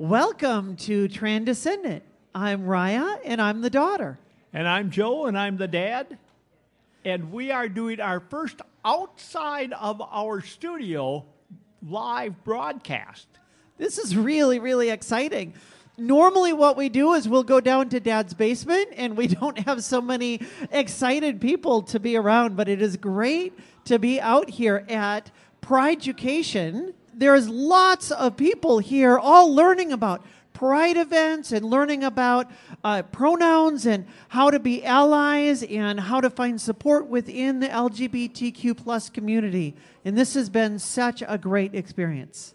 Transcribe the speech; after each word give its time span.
Welcome 0.00 0.76
to 0.76 1.08
Transcendent. 1.08 2.04
I'm 2.32 2.66
Rya, 2.66 3.18
and 3.24 3.42
I'm 3.42 3.62
the 3.62 3.68
daughter. 3.68 4.16
And 4.52 4.68
I'm 4.68 4.92
Joe, 4.92 5.26
and 5.26 5.36
I'm 5.36 5.56
the 5.56 5.66
dad. 5.66 6.18
And 7.04 7.32
we 7.32 7.50
are 7.50 7.68
doing 7.68 7.98
our 7.98 8.20
first 8.20 8.60
outside 8.84 9.72
of 9.72 10.00
our 10.00 10.40
studio 10.40 11.24
live 11.84 12.44
broadcast. 12.44 13.26
This 13.76 13.98
is 13.98 14.16
really, 14.16 14.60
really 14.60 14.90
exciting. 14.90 15.54
Normally, 15.96 16.52
what 16.52 16.76
we 16.76 16.88
do 16.88 17.14
is 17.14 17.28
we'll 17.28 17.42
go 17.42 17.60
down 17.60 17.88
to 17.88 17.98
dad's 17.98 18.34
basement 18.34 18.90
and 18.96 19.16
we 19.16 19.26
don't 19.26 19.58
have 19.66 19.82
so 19.82 20.00
many 20.00 20.40
excited 20.70 21.40
people 21.40 21.82
to 21.82 21.98
be 21.98 22.16
around, 22.16 22.56
but 22.56 22.68
it 22.68 22.80
is 22.80 22.96
great 22.96 23.58
to 23.86 23.98
be 23.98 24.20
out 24.20 24.48
here 24.48 24.86
at 24.88 25.32
PRIDEducation. 25.60 26.94
There's 27.18 27.48
lots 27.48 28.12
of 28.12 28.36
people 28.36 28.78
here 28.78 29.18
all 29.18 29.52
learning 29.52 29.90
about 29.90 30.24
pride 30.52 30.96
events 30.96 31.50
and 31.50 31.64
learning 31.64 32.04
about 32.04 32.48
uh, 32.84 33.02
pronouns 33.02 33.86
and 33.86 34.06
how 34.28 34.50
to 34.50 34.60
be 34.60 34.84
allies 34.84 35.64
and 35.64 35.98
how 35.98 36.20
to 36.20 36.30
find 36.30 36.60
support 36.60 37.06
within 37.06 37.60
the 37.60 37.68
lgbtq 37.68 38.76
plus 38.76 39.08
community 39.08 39.76
and 40.04 40.18
this 40.18 40.34
has 40.34 40.50
been 40.50 40.76
such 40.76 41.22
a 41.28 41.38
great 41.38 41.76
experience 41.76 42.54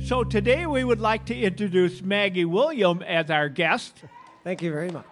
So 0.00 0.22
today 0.22 0.66
we 0.66 0.84
would 0.84 1.00
like 1.00 1.24
to 1.26 1.34
introduce 1.34 2.02
Maggie 2.02 2.44
Williams 2.44 3.02
as 3.06 3.30
our 3.30 3.48
guest. 3.48 4.04
Thank 4.42 4.60
you 4.60 4.70
very 4.70 4.90
much. 4.90 5.06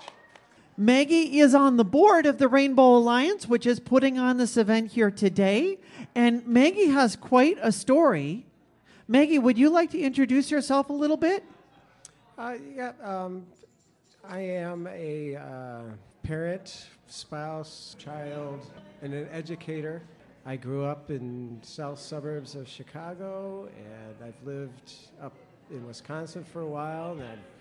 Maggie 0.82 1.38
is 1.38 1.54
on 1.54 1.76
the 1.76 1.84
board 1.84 2.26
of 2.26 2.38
the 2.38 2.48
Rainbow 2.48 2.96
Alliance, 2.96 3.46
which 3.46 3.66
is 3.66 3.78
putting 3.78 4.18
on 4.18 4.36
this 4.36 4.56
event 4.56 4.90
here 4.90 5.12
today. 5.12 5.78
And 6.12 6.44
Maggie 6.44 6.88
has 6.88 7.14
quite 7.14 7.56
a 7.62 7.70
story. 7.70 8.46
Maggie, 9.06 9.38
would 9.38 9.56
you 9.56 9.70
like 9.70 9.90
to 9.90 10.00
introduce 10.00 10.50
yourself 10.50 10.90
a 10.90 10.92
little 10.92 11.16
bit? 11.16 11.44
Uh, 12.36 12.54
yeah, 12.74 12.92
um, 13.00 13.46
I 14.28 14.40
am 14.40 14.88
a 14.88 15.36
uh, 15.36 15.82
parent, 16.24 16.88
spouse, 17.06 17.94
child, 17.96 18.66
and 19.02 19.14
an 19.14 19.28
educator. 19.30 20.02
I 20.44 20.56
grew 20.56 20.84
up 20.84 21.10
in 21.12 21.60
south 21.62 22.00
suburbs 22.00 22.56
of 22.56 22.66
Chicago, 22.66 23.68
and 23.76 24.16
I've 24.24 24.44
lived 24.44 24.94
up 25.22 25.36
in 25.70 25.86
Wisconsin 25.86 26.42
for 26.42 26.62
a 26.62 26.66
while, 26.66 27.12
and 27.12 27.22
I've 27.22 27.51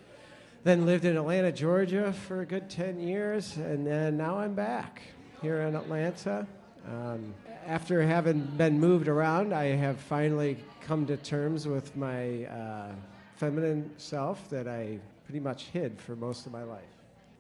then 0.63 0.85
lived 0.85 1.05
in 1.05 1.17
Atlanta, 1.17 1.51
Georgia 1.51 2.13
for 2.13 2.41
a 2.41 2.45
good 2.45 2.69
10 2.69 2.99
years, 2.99 3.57
and 3.57 3.85
then 3.85 4.17
now 4.17 4.37
I'm 4.37 4.53
back 4.53 5.01
here 5.41 5.61
in 5.61 5.75
Appleton. 5.75 6.47
Um, 6.87 7.33
after 7.65 8.01
having 8.03 8.41
been 8.57 8.79
moved 8.79 9.07
around, 9.07 9.53
I 9.53 9.65
have 9.75 9.99
finally 9.99 10.57
come 10.81 11.05
to 11.07 11.17
terms 11.17 11.67
with 11.67 11.95
my 11.95 12.45
uh, 12.45 12.91
feminine 13.35 13.91
self 13.97 14.49
that 14.49 14.67
I 14.67 14.99
pretty 15.25 15.39
much 15.39 15.65
hid 15.65 15.99
for 15.99 16.15
most 16.15 16.45
of 16.45 16.51
my 16.51 16.63
life. 16.63 16.81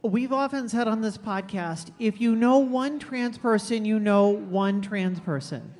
We've 0.03 0.33
often 0.33 0.67
said 0.67 0.87
on 0.87 1.01
this 1.01 1.17
podcast 1.17 1.91
if 1.99 2.19
you 2.19 2.35
know 2.35 2.57
one 2.57 2.97
trans 2.97 3.37
person, 3.37 3.85
you 3.85 3.99
know 3.99 4.29
one 4.29 4.81
trans 4.81 5.19
person. 5.19 5.75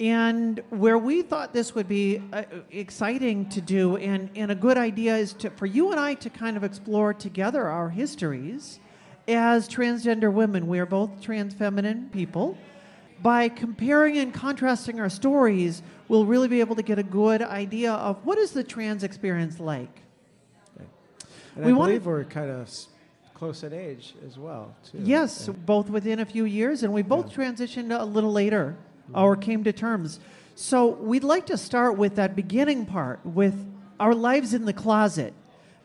And 0.00 0.62
where 0.70 0.98
we 0.98 1.22
thought 1.22 1.52
this 1.52 1.74
would 1.74 1.86
be 1.86 2.22
uh, 2.32 2.44
exciting 2.70 3.48
to 3.50 3.60
do 3.60 3.96
and, 3.96 4.30
and 4.34 4.50
a 4.50 4.54
good 4.54 4.76
idea 4.76 5.16
is 5.16 5.32
to, 5.34 5.50
for 5.50 5.66
you 5.66 5.90
and 5.92 6.00
I 6.00 6.14
to 6.14 6.30
kind 6.30 6.56
of 6.56 6.64
explore 6.64 7.14
together 7.14 7.68
our 7.68 7.88
histories 7.88 8.80
as 9.28 9.68
transgender 9.68 10.32
women. 10.32 10.66
We 10.66 10.78
are 10.80 10.86
both 10.86 11.20
trans 11.20 11.54
feminine 11.54 12.10
people. 12.12 12.58
By 13.20 13.48
comparing 13.48 14.18
and 14.18 14.34
contrasting 14.34 14.98
our 14.98 15.08
stories, 15.08 15.82
we'll 16.08 16.26
really 16.26 16.48
be 16.48 16.58
able 16.58 16.74
to 16.74 16.82
get 16.82 16.98
a 16.98 17.04
good 17.04 17.40
idea 17.40 17.92
of 17.92 18.24
what 18.26 18.38
is 18.38 18.50
the 18.50 18.64
trans 18.64 19.04
experience 19.04 19.60
like. 19.60 20.02
And 21.54 21.66
we 21.66 21.72
I 21.72 21.74
believe 21.74 22.06
we're 22.06 22.24
kind 22.24 22.50
of 22.50 22.68
close 23.34 23.62
in 23.62 23.72
age 23.72 24.14
as 24.26 24.38
well. 24.38 24.74
Too. 24.90 24.98
Yes, 25.02 25.48
both 25.48 25.90
within 25.90 26.20
a 26.20 26.24
few 26.24 26.44
years, 26.44 26.82
and 26.82 26.92
we 26.92 27.02
both 27.02 27.30
yeah. 27.30 27.44
transitioned 27.44 27.98
a 27.98 28.04
little 28.04 28.32
later. 28.32 28.76
Or 29.14 29.36
came 29.36 29.64
to 29.64 29.72
terms. 29.72 30.20
So 30.54 30.88
we'd 30.88 31.24
like 31.24 31.46
to 31.46 31.56
start 31.56 31.96
with 31.96 32.16
that 32.16 32.36
beginning 32.36 32.86
part, 32.86 33.24
with 33.24 33.54
our 33.98 34.14
lives 34.14 34.54
in 34.54 34.64
the 34.64 34.72
closet. 34.72 35.34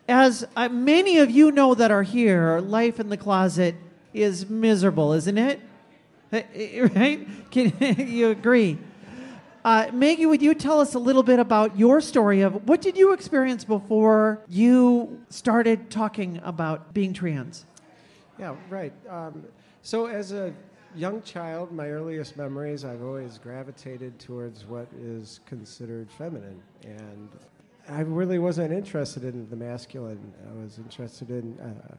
As 0.08 0.46
uh, 0.56 0.68
many 0.68 1.18
of 1.18 1.30
you 1.30 1.50
know 1.50 1.74
that 1.74 1.90
are 1.90 2.02
here, 2.02 2.60
life 2.60 2.98
in 2.98 3.08
the 3.08 3.16
closet 3.16 3.74
is 4.14 4.48
miserable, 4.48 5.12
isn't 5.12 5.38
it? 5.38 5.60
Right? 6.32 7.26
Can 7.50 7.72
you 8.08 8.30
agree? 8.30 8.78
Uh, 9.64 9.90
Maggie, 9.92 10.26
would 10.26 10.40
you 10.40 10.54
tell 10.54 10.80
us 10.80 10.94
a 10.94 10.98
little 10.98 11.22
bit 11.22 11.38
about 11.38 11.78
your 11.78 12.00
story 12.00 12.42
of 12.42 12.68
what 12.68 12.80
did 12.80 12.96
you 12.96 13.12
experience 13.12 13.64
before 13.64 14.40
you 14.48 15.20
started 15.30 15.90
talking 15.90 16.40
about 16.44 16.94
being 16.94 17.12
trans? 17.12 17.66
Yeah, 18.38 18.54
right. 18.70 18.92
Um, 19.08 19.44
so 19.82 20.06
as 20.06 20.32
a 20.32 20.54
young 20.94 21.22
child, 21.22 21.72
my 21.72 21.88
earliest 21.88 22.36
memories, 22.36 22.84
I've 22.84 23.02
always 23.02 23.38
gravitated 23.38 24.18
towards 24.18 24.64
what 24.64 24.88
is 25.00 25.40
considered 25.46 26.10
feminine, 26.10 26.62
and 26.84 27.28
I 27.88 28.00
really 28.00 28.38
wasn't 28.38 28.72
interested 28.72 29.24
in 29.24 29.48
the 29.48 29.56
masculine. 29.56 30.32
I 30.50 30.62
was 30.62 30.78
interested 30.78 31.30
in 31.30 31.58
uh, 31.60 31.94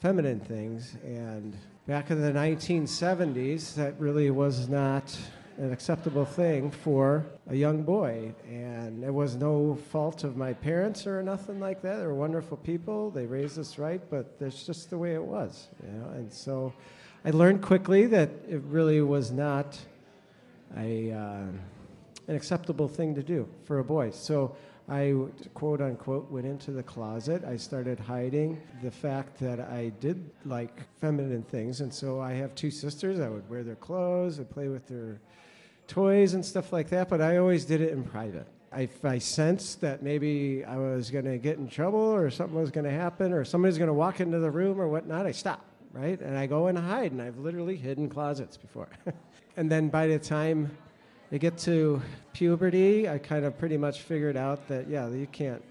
feminine 0.00 0.40
things, 0.40 0.96
and 1.04 1.56
back 1.86 2.10
in 2.10 2.20
the 2.20 2.32
1970s, 2.32 3.74
that 3.74 3.98
really 3.98 4.30
was 4.30 4.68
not 4.68 5.16
an 5.58 5.72
acceptable 5.72 6.24
thing 6.24 6.70
for 6.70 7.26
a 7.48 7.54
young 7.54 7.82
boy. 7.82 8.34
And 8.48 9.04
it 9.04 9.12
was 9.12 9.36
no 9.36 9.74
fault 9.90 10.24
of 10.24 10.36
my 10.36 10.52
parents 10.54 11.06
or 11.06 11.22
nothing 11.22 11.60
like 11.60 11.82
that. 11.82 11.98
They 11.98 12.06
were 12.06 12.14
wonderful 12.14 12.56
people. 12.56 13.10
They 13.10 13.26
raised 13.26 13.58
us 13.58 13.78
right, 13.78 14.00
but 14.10 14.38
that's 14.38 14.64
just 14.64 14.90
the 14.90 14.98
way 14.98 15.14
it 15.14 15.22
was. 15.22 15.68
You 15.84 15.92
know? 15.92 16.08
And 16.10 16.32
so 16.32 16.72
I 17.24 17.30
learned 17.30 17.62
quickly 17.62 18.06
that 18.06 18.30
it 18.48 18.62
really 18.66 19.00
was 19.00 19.30
not 19.30 19.78
a, 20.76 21.12
uh, 21.12 21.44
an 22.26 22.34
acceptable 22.34 22.88
thing 22.88 23.14
to 23.14 23.22
do 23.22 23.48
for 23.64 23.78
a 23.78 23.84
boy. 23.84 24.10
So 24.10 24.56
I, 24.88 25.14
quote 25.54 25.80
unquote, 25.80 26.28
went 26.32 26.46
into 26.46 26.72
the 26.72 26.82
closet. 26.82 27.44
I 27.44 27.56
started 27.56 28.00
hiding 28.00 28.60
the 28.82 28.90
fact 28.90 29.38
that 29.38 29.60
I 29.60 29.92
did 30.00 30.30
like 30.44 30.82
feminine 31.00 31.44
things. 31.44 31.80
And 31.80 31.94
so 31.94 32.20
I 32.20 32.32
have 32.32 32.56
two 32.56 32.72
sisters. 32.72 33.20
I 33.20 33.28
would 33.28 33.48
wear 33.48 33.62
their 33.62 33.76
clothes, 33.76 34.40
I'd 34.40 34.50
play 34.50 34.66
with 34.66 34.88
their 34.88 35.20
toys 35.86 36.34
and 36.34 36.44
stuff 36.44 36.72
like 36.72 36.88
that, 36.90 37.08
but 37.08 37.20
I 37.20 37.36
always 37.36 37.64
did 37.64 37.80
it 37.80 37.92
in 37.92 38.02
private. 38.02 38.46
If 38.74 39.04
I 39.04 39.18
sensed 39.18 39.80
that 39.82 40.02
maybe 40.02 40.64
I 40.64 40.76
was 40.76 41.10
going 41.10 41.26
to 41.26 41.38
get 41.38 41.58
in 41.58 41.68
trouble 41.68 42.00
or 42.00 42.30
something 42.30 42.58
was 42.58 42.70
going 42.70 42.86
to 42.86 42.90
happen 42.90 43.32
or 43.32 43.44
somebody's 43.44 43.78
going 43.78 43.88
to 43.88 43.94
walk 43.94 44.18
into 44.18 44.38
the 44.38 44.50
room 44.50 44.80
or 44.80 44.88
whatnot, 44.88 45.26
I 45.26 45.32
stop, 45.32 45.64
right? 45.92 46.20
And 46.20 46.36
I 46.36 46.46
go 46.46 46.66
and 46.66 46.78
hide, 46.78 47.12
and 47.12 47.20
I've 47.20 47.38
literally 47.38 47.76
hidden 47.76 48.08
closets 48.08 48.56
before. 48.56 48.88
and 49.56 49.70
then 49.70 49.88
by 49.88 50.06
the 50.06 50.18
time 50.18 50.70
I 51.30 51.38
get 51.38 51.58
to 51.58 52.02
puberty, 52.32 53.08
I 53.08 53.18
kind 53.18 53.44
of 53.44 53.58
pretty 53.58 53.76
much 53.76 54.00
figured 54.00 54.36
out 54.36 54.66
that, 54.68 54.88
yeah, 54.88 55.08
you 55.08 55.26
can't 55.26 55.62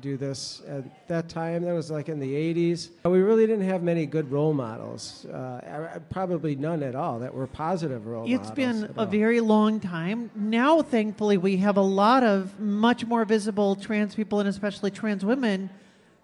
do 0.00 0.16
this 0.16 0.62
at 0.68 1.08
that 1.08 1.28
time. 1.28 1.62
That 1.62 1.72
was 1.72 1.90
like 1.90 2.08
in 2.08 2.18
the 2.18 2.32
80s. 2.32 2.90
We 3.04 3.20
really 3.20 3.46
didn't 3.46 3.66
have 3.66 3.82
many 3.82 4.06
good 4.06 4.30
role 4.30 4.52
models, 4.52 5.24
uh, 5.26 6.00
probably 6.10 6.54
none 6.54 6.82
at 6.82 6.94
all 6.94 7.18
that 7.20 7.32
were 7.32 7.46
positive 7.46 8.06
role 8.06 8.24
it's 8.24 8.48
models. 8.48 8.48
It's 8.48 8.56
been 8.56 8.96
a 8.96 9.00
all. 9.00 9.06
very 9.06 9.40
long 9.40 9.80
time. 9.80 10.30
Now, 10.34 10.82
thankfully, 10.82 11.38
we 11.38 11.56
have 11.58 11.76
a 11.76 11.82
lot 11.82 12.22
of 12.22 12.58
much 12.60 13.06
more 13.06 13.24
visible 13.24 13.76
trans 13.76 14.14
people 14.14 14.40
and 14.40 14.48
especially 14.48 14.90
trans 14.90 15.24
women 15.24 15.70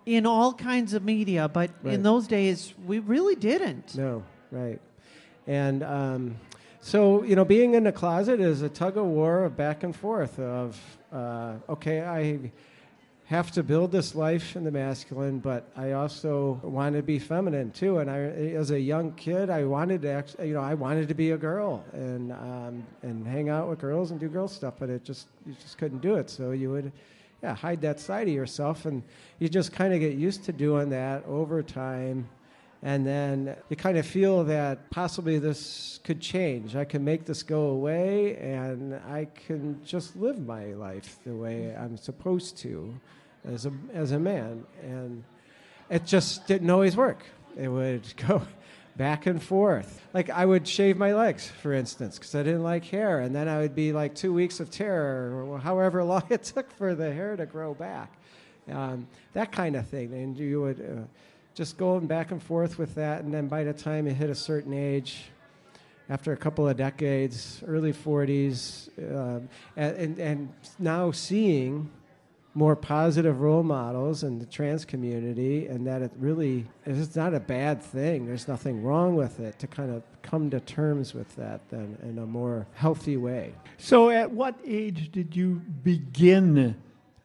in 0.06 0.26
all 0.26 0.52
kinds 0.52 0.94
of 0.94 1.04
media. 1.04 1.48
But 1.48 1.70
right. 1.82 1.94
in 1.94 2.02
those 2.02 2.26
days, 2.26 2.74
we 2.86 2.98
really 2.98 3.34
didn't. 3.34 3.96
No, 3.96 4.22
right. 4.50 4.80
And 5.46 5.82
um, 5.82 6.36
so, 6.80 7.22
you 7.22 7.36
know, 7.36 7.44
being 7.44 7.74
in 7.74 7.84
the 7.84 7.92
closet 7.92 8.40
is 8.40 8.62
a 8.62 8.68
tug 8.68 8.96
of 8.96 9.06
war 9.06 9.44
of 9.44 9.56
back 9.56 9.82
and 9.82 9.94
forth 9.94 10.38
of, 10.38 10.80
uh, 11.12 11.54
okay, 11.68 12.02
I 12.02 12.52
have 13.26 13.50
to 13.52 13.62
build 13.62 13.92
this 13.92 14.14
life 14.14 14.56
in 14.56 14.64
the 14.64 14.70
masculine, 14.70 15.38
but 15.38 15.70
I 15.76 15.92
also 15.92 16.60
want 16.62 16.96
to 16.96 17.02
be 17.02 17.18
feminine 17.18 17.70
too. 17.70 17.98
And 17.98 18.10
I, 18.10 18.18
as 18.18 18.72
a 18.72 18.80
young 18.80 19.12
kid, 19.12 19.48
I 19.48 19.64
wanted 19.64 20.02
to, 20.02 20.10
actually, 20.10 20.48
you 20.48 20.54
know, 20.54 20.60
I 20.60 20.74
wanted 20.74 21.08
to 21.08 21.14
be 21.14 21.30
a 21.30 21.38
girl 21.38 21.84
and 21.92 22.32
um, 22.32 22.84
and 23.02 23.26
hang 23.26 23.48
out 23.48 23.70
with 23.70 23.78
girls 23.78 24.10
and 24.10 24.20
do 24.20 24.28
girl 24.28 24.48
stuff, 24.48 24.74
but 24.78 24.90
it 24.90 25.04
just 25.04 25.28
you 25.46 25.54
just 25.62 25.78
couldn't 25.78 26.02
do 26.02 26.16
it. 26.16 26.28
So 26.28 26.50
you 26.50 26.70
would, 26.70 26.92
yeah, 27.42 27.54
hide 27.54 27.80
that 27.80 27.98
side 27.98 28.28
of 28.28 28.34
yourself, 28.34 28.84
and 28.84 29.02
you 29.38 29.48
just 29.48 29.72
kind 29.72 29.92
of 29.92 30.00
get 30.00 30.14
used 30.14 30.44
to 30.44 30.52
doing 30.52 30.90
that 30.90 31.24
over 31.26 31.62
time. 31.62 32.28
And 32.84 33.06
then 33.06 33.56
you 33.68 33.76
kind 33.76 33.96
of 33.96 34.06
feel 34.06 34.44
that 34.44 34.90
possibly 34.90 35.38
this 35.38 36.00
could 36.02 36.20
change. 36.20 36.74
I 36.74 36.84
can 36.84 37.04
make 37.04 37.24
this 37.26 37.42
go 37.42 37.66
away, 37.66 38.36
and 38.36 38.94
I 38.94 39.28
can 39.46 39.80
just 39.84 40.16
live 40.16 40.44
my 40.44 40.66
life 40.66 41.18
the 41.24 41.34
way 41.34 41.74
I'm 41.76 41.96
supposed 41.96 42.58
to 42.58 42.94
as 43.44 43.66
a, 43.66 43.72
as 43.92 44.12
a 44.12 44.18
man. 44.18 44.64
And 44.82 45.24
it 45.90 46.06
just 46.06 46.46
didn't 46.46 46.70
always 46.70 46.96
work. 46.96 47.24
It 47.56 47.68
would 47.68 48.12
go 48.28 48.42
back 48.96 49.26
and 49.26 49.42
forth. 49.42 50.02
Like 50.12 50.30
I 50.30 50.44
would 50.44 50.66
shave 50.66 50.96
my 50.96 51.14
legs, 51.14 51.48
for 51.48 51.72
instance, 51.72 52.18
because 52.18 52.34
I 52.34 52.42
didn't 52.42 52.62
like 52.62 52.84
hair, 52.84 53.20
and 53.20 53.34
then 53.34 53.48
I 53.48 53.58
would 53.58 53.74
be 53.74 53.92
like 53.92 54.14
two 54.14 54.32
weeks 54.32 54.60
of 54.60 54.70
terror, 54.70 55.44
or 55.44 55.58
however 55.58 56.04
long 56.04 56.24
it 56.30 56.42
took 56.42 56.70
for 56.72 56.94
the 56.94 57.12
hair 57.12 57.36
to 57.36 57.46
grow 57.46 57.74
back. 57.74 58.12
Um, 58.70 59.08
that 59.32 59.50
kind 59.50 59.76
of 59.76 59.86
thing, 59.88 60.12
and 60.12 60.36
you 60.36 60.60
would 60.62 60.80
uh, 60.80 61.02
just 61.54 61.76
going 61.76 62.06
back 62.06 62.30
and 62.30 62.42
forth 62.42 62.78
with 62.78 62.94
that, 62.94 63.24
and 63.24 63.32
then 63.32 63.48
by 63.48 63.64
the 63.64 63.72
time 63.72 64.06
you 64.06 64.14
hit 64.14 64.30
a 64.30 64.34
certain 64.34 64.72
age, 64.72 65.24
after 66.08 66.32
a 66.32 66.36
couple 66.36 66.68
of 66.68 66.76
decades, 66.76 67.62
early 67.66 67.92
40s, 67.92 68.88
um, 69.16 69.48
and, 69.76 70.18
and 70.18 70.52
now 70.78 71.10
seeing 71.10 71.90
more 72.54 72.76
positive 72.76 73.40
role 73.40 73.62
models 73.62 74.22
in 74.22 74.38
the 74.38 74.46
trans 74.46 74.84
community 74.84 75.66
and 75.66 75.86
that 75.86 76.02
it 76.02 76.10
really 76.18 76.66
is 76.84 77.16
not 77.16 77.34
a 77.34 77.40
bad 77.40 77.82
thing. 77.82 78.26
There's 78.26 78.46
nothing 78.46 78.82
wrong 78.82 79.16
with 79.16 79.40
it 79.40 79.58
to 79.60 79.66
kind 79.66 79.90
of 79.90 80.02
come 80.20 80.50
to 80.50 80.60
terms 80.60 81.14
with 81.14 81.34
that 81.36 81.68
then 81.70 81.96
in 82.02 82.18
a 82.18 82.26
more 82.26 82.66
healthy 82.74 83.16
way. 83.16 83.54
So, 83.78 84.10
at 84.10 84.30
what 84.30 84.58
age 84.66 85.10
did 85.12 85.34
you 85.34 85.62
begin 85.82 86.76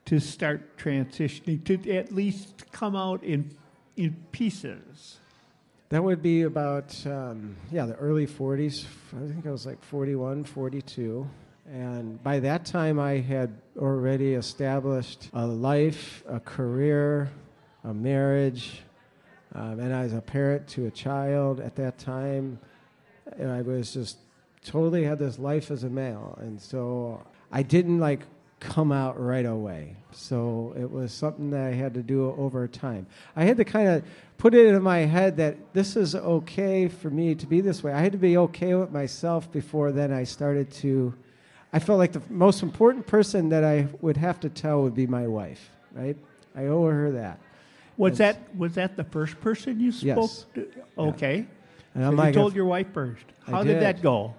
to 0.05 0.19
start 0.19 0.77
transitioning 0.77 1.63
to 1.65 1.91
at 1.93 2.13
least 2.13 2.71
come 2.71 2.95
out 2.95 3.23
in 3.23 3.55
in 3.97 4.15
pieces? 4.31 5.17
That 5.89 6.03
would 6.03 6.21
be 6.21 6.41
about, 6.41 6.93
um, 7.05 7.55
yeah, 7.71 7.85
the 7.85 7.95
early 7.95 8.27
40s. 8.27 8.85
I 9.15 9.25
think 9.31 9.47
I 9.47 9.51
was 9.51 9.65
like 9.65 9.81
41, 9.81 10.43
42. 10.43 11.25
And 11.71 12.21
by 12.23 12.39
that 12.39 12.65
time, 12.65 12.97
I 12.97 13.17
had 13.17 13.53
already 13.77 14.35
established 14.35 15.29
a 15.33 15.45
life, 15.45 16.23
a 16.27 16.39
career, 16.39 17.29
a 17.83 17.93
marriage, 17.93 18.83
um, 19.53 19.79
and 19.79 19.93
I 19.93 20.03
was 20.03 20.13
a 20.13 20.21
parent 20.21 20.67
to 20.69 20.85
a 20.85 20.91
child 20.91 21.59
at 21.59 21.75
that 21.75 21.97
time. 21.97 22.59
And 23.37 23.51
I 23.51 23.61
was 23.61 23.93
just 23.93 24.17
totally 24.63 25.03
had 25.03 25.19
this 25.19 25.39
life 25.39 25.69
as 25.69 25.83
a 25.83 25.89
male. 25.89 26.37
And 26.41 26.61
so 26.61 27.25
I 27.51 27.63
didn't 27.63 27.99
like 27.99 28.21
come 28.61 28.93
out 28.93 29.19
right 29.19 29.45
away. 29.45 29.97
So 30.11 30.73
it 30.79 30.89
was 30.89 31.11
something 31.11 31.49
that 31.51 31.65
I 31.65 31.73
had 31.73 31.93
to 31.95 32.01
do 32.01 32.33
over 32.37 32.65
time. 32.67 33.07
I 33.35 33.43
had 33.43 33.57
to 33.57 33.65
kind 33.65 33.89
of 33.89 34.03
put 34.37 34.53
it 34.53 34.67
in 34.67 34.81
my 34.81 34.99
head 34.99 35.35
that 35.37 35.73
this 35.73 35.97
is 35.97 36.15
okay 36.15 36.87
for 36.87 37.09
me 37.09 37.35
to 37.35 37.45
be 37.45 37.59
this 37.59 37.83
way. 37.83 37.91
I 37.91 37.99
had 37.99 38.13
to 38.13 38.17
be 38.17 38.37
okay 38.37 38.73
with 38.73 38.91
myself 38.91 39.51
before 39.51 39.91
then 39.91 40.13
I 40.13 40.23
started 40.23 40.71
to 40.71 41.13
I 41.73 41.79
felt 41.79 41.99
like 41.99 42.13
the 42.13 42.21
most 42.29 42.63
important 42.63 43.05
person 43.07 43.49
that 43.49 43.63
I 43.63 43.87
would 44.01 44.17
have 44.17 44.39
to 44.41 44.49
tell 44.49 44.83
would 44.83 44.95
be 44.95 45.05
my 45.07 45.27
wife, 45.27 45.69
right? 45.93 46.15
I 46.55 46.65
owe 46.65 46.87
her 46.87 47.11
that. 47.11 47.39
Was 47.97 48.17
that 48.19 48.55
was 48.55 48.75
that 48.75 48.95
the 48.95 49.03
first 49.03 49.39
person 49.41 49.79
you 49.79 49.91
spoke 49.91 50.29
Yes. 50.31 50.45
to? 50.53 50.67
Okay. 50.97 51.45
And 51.93 52.03
So 52.03 52.07
I'm 52.07 52.11
you 52.11 52.17
like, 52.17 52.33
told 52.33 52.55
your 52.55 52.65
wife 52.65 52.87
first. 52.93 53.25
How 53.45 53.63
did. 53.63 53.73
did. 53.73 53.81
that 53.83 54.01
go? 54.01 54.33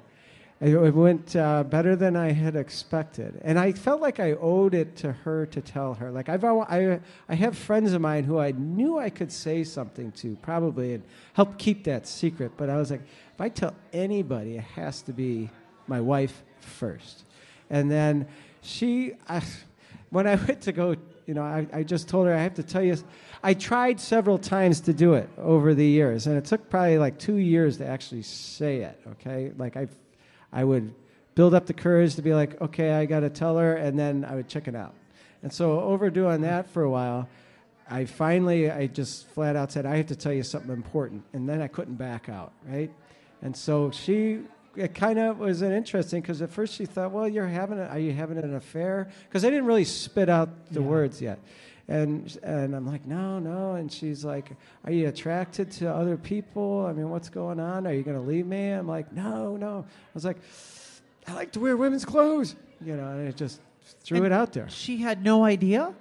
It 0.61 0.75
it 0.75 0.95
went 0.95 1.37
uh, 1.37 1.63
better 1.65 1.95
than 1.95 2.17
I 2.17 2.33
had 2.33 2.57
expected, 2.57 3.41
and 3.45 3.59
I 3.61 3.71
felt 3.73 4.01
like 4.01 4.19
I 4.19 4.33
owed 4.33 4.75
it 4.75 4.97
to 4.97 5.13
her 5.13 5.47
to 5.47 5.61
tell 5.61 5.95
her. 5.95 6.11
Like 6.11 6.29
I've, 6.29 6.43
I, 6.45 6.99
I 7.29 7.35
have 7.37 7.57
friends 7.57 7.93
of 7.93 8.01
mine 8.01 8.25
who 8.25 8.39
I 8.41 8.51
knew 8.51 8.99
I 8.99 9.09
could 9.11 9.31
say 9.31 9.63
something 9.63 10.11
to, 10.13 10.37
probably, 10.43 10.95
and 10.95 11.05
help 11.35 11.59
keep 11.59 11.85
that 11.85 12.09
secret. 12.09 12.53
But 12.57 12.71
I 12.71 12.77
was 12.77 12.91
like, 12.91 13.03
if 13.35 13.41
I 13.41 13.49
tell 13.51 13.75
anybody, 13.93 14.57
it 14.57 14.65
has 14.75 15.01
to 15.03 15.13
be 15.13 15.49
my 15.89 16.01
wife 16.01 16.43
first. 16.61 17.25
And 17.71 17.91
then 17.91 18.27
she, 18.63 19.15
I, 19.29 19.43
when 20.11 20.27
I 20.27 20.37
went 20.37 20.63
to 20.63 20.73
go, 20.73 20.97
you 21.27 21.35
know, 21.35 21.43
I, 21.43 21.67
I 21.73 21.83
just 21.83 22.09
told 22.09 22.27
her 22.27 22.35
I 22.35 22.43
have 22.43 22.55
to 22.55 22.63
tell 22.63 22.83
you. 22.83 22.97
I 23.43 23.55
tried 23.55 24.01
several 24.01 24.39
times 24.39 24.81
to 24.81 24.93
do 24.93 25.15
it 25.15 25.29
over 25.37 25.75
the 25.75 25.85
years, 25.85 26.27
and 26.27 26.37
it 26.37 26.47
took 26.47 26.71
probably 26.71 26.99
like 26.99 27.19
two 27.19 27.37
years 27.37 27.77
to 27.79 27.87
actually 27.87 28.23
say 28.23 28.79
it. 28.79 28.99
Okay, 29.13 29.53
like 29.57 29.77
I, 29.77 29.89
I 30.53 30.65
would 30.65 30.95
build 31.35 31.55
up 31.55 31.67
the 31.67 31.75
courage 31.75 32.17
to 32.17 32.23
be 32.23 32.35
like, 32.35 32.61
okay, 32.61 32.93
I 32.93 33.05
got 33.05 33.21
to 33.21 33.31
tell 33.31 33.59
her, 33.59 33.77
and 33.77 33.99
then 33.99 34.25
I 34.25 34.35
would 34.35 34.49
check 34.49 34.67
it 34.67 34.75
out. 34.75 34.95
And 35.43 35.53
so 35.53 35.81
over 35.81 36.11
doing 36.11 36.41
that 36.41 36.69
for 36.71 36.83
a 36.83 36.91
while, 36.91 37.29
I 37.89 38.07
finally, 38.07 38.71
I 38.71 38.87
just 38.87 39.29
flat 39.29 39.55
out 39.55 39.71
said, 39.71 39.87
I 39.87 39.97
have 39.97 40.07
to 40.07 40.17
tell 40.17 40.33
you 40.33 40.43
something 40.43 40.73
important, 40.73 41.25
and 41.33 41.49
then 41.49 41.63
I 41.63 41.69
couldn't 41.69 41.95
back 41.95 42.29
out, 42.29 42.53
right? 42.67 42.91
And 43.41 43.57
so 43.57 43.91
she, 43.91 44.41
it 44.79 44.95
kind 44.95 45.19
of 45.19 45.39
was 45.39 45.63
an 45.63 45.73
interesting 45.73 46.21
because 46.21 46.41
at 46.43 46.51
first 46.51 46.75
she 46.75 46.87
thought, 46.87 47.11
well, 47.11 47.29
you're 47.29 47.47
having, 47.47 47.79
a, 47.79 47.85
are 47.87 47.99
you 47.99 48.13
having 48.13 48.39
an 48.39 48.55
affair? 48.55 49.09
Because 49.29 49.45
I 49.45 49.51
didn't 49.51 49.67
really 49.67 49.85
spit 49.85 50.29
out 50.29 50.49
the 50.71 50.83
words 50.83 51.21
yet. 51.21 51.39
And, 51.89 52.39
and 52.43 52.77
I'm 52.77 52.87
like, 52.87 53.07
no, 53.07 53.39
no. 53.39 53.73
And 53.75 53.91
she's 53.91 54.25
like, 54.25 54.51
are 54.85 54.93
you 54.93 55.09
attracted 55.09 55.71
to 55.73 55.91
other 55.93 56.17
people? 56.19 56.85
I 56.87 56.93
mean, 56.93 57.09
what's 57.09 57.31
going 57.31 57.59
on? 57.59 57.87
Are 57.87 57.93
you 57.93 58.03
going 58.03 58.17
to 58.17 58.23
leave 58.23 58.47
me? 58.47 58.71
I'm 58.71 58.87
like, 58.87 59.11
no, 59.13 59.57
no. 59.57 59.87
I 59.89 60.11
was 60.15 60.25
like, 60.25 60.37
I 61.27 61.33
like 61.35 61.53
to 61.53 61.61
wear 61.61 61.77
women's 61.77 62.05
clothes, 62.05 62.57
you 62.85 62.95
know, 62.95 63.09
and 63.09 63.27
it 63.29 63.37
just 63.37 63.61
threw 64.05 64.19
And 64.19 64.27
it 64.27 64.33
out 64.33 64.53
there. 64.53 64.69
She 64.69 64.99
had 64.99 65.25
no 65.25 65.45
idea 65.45 65.95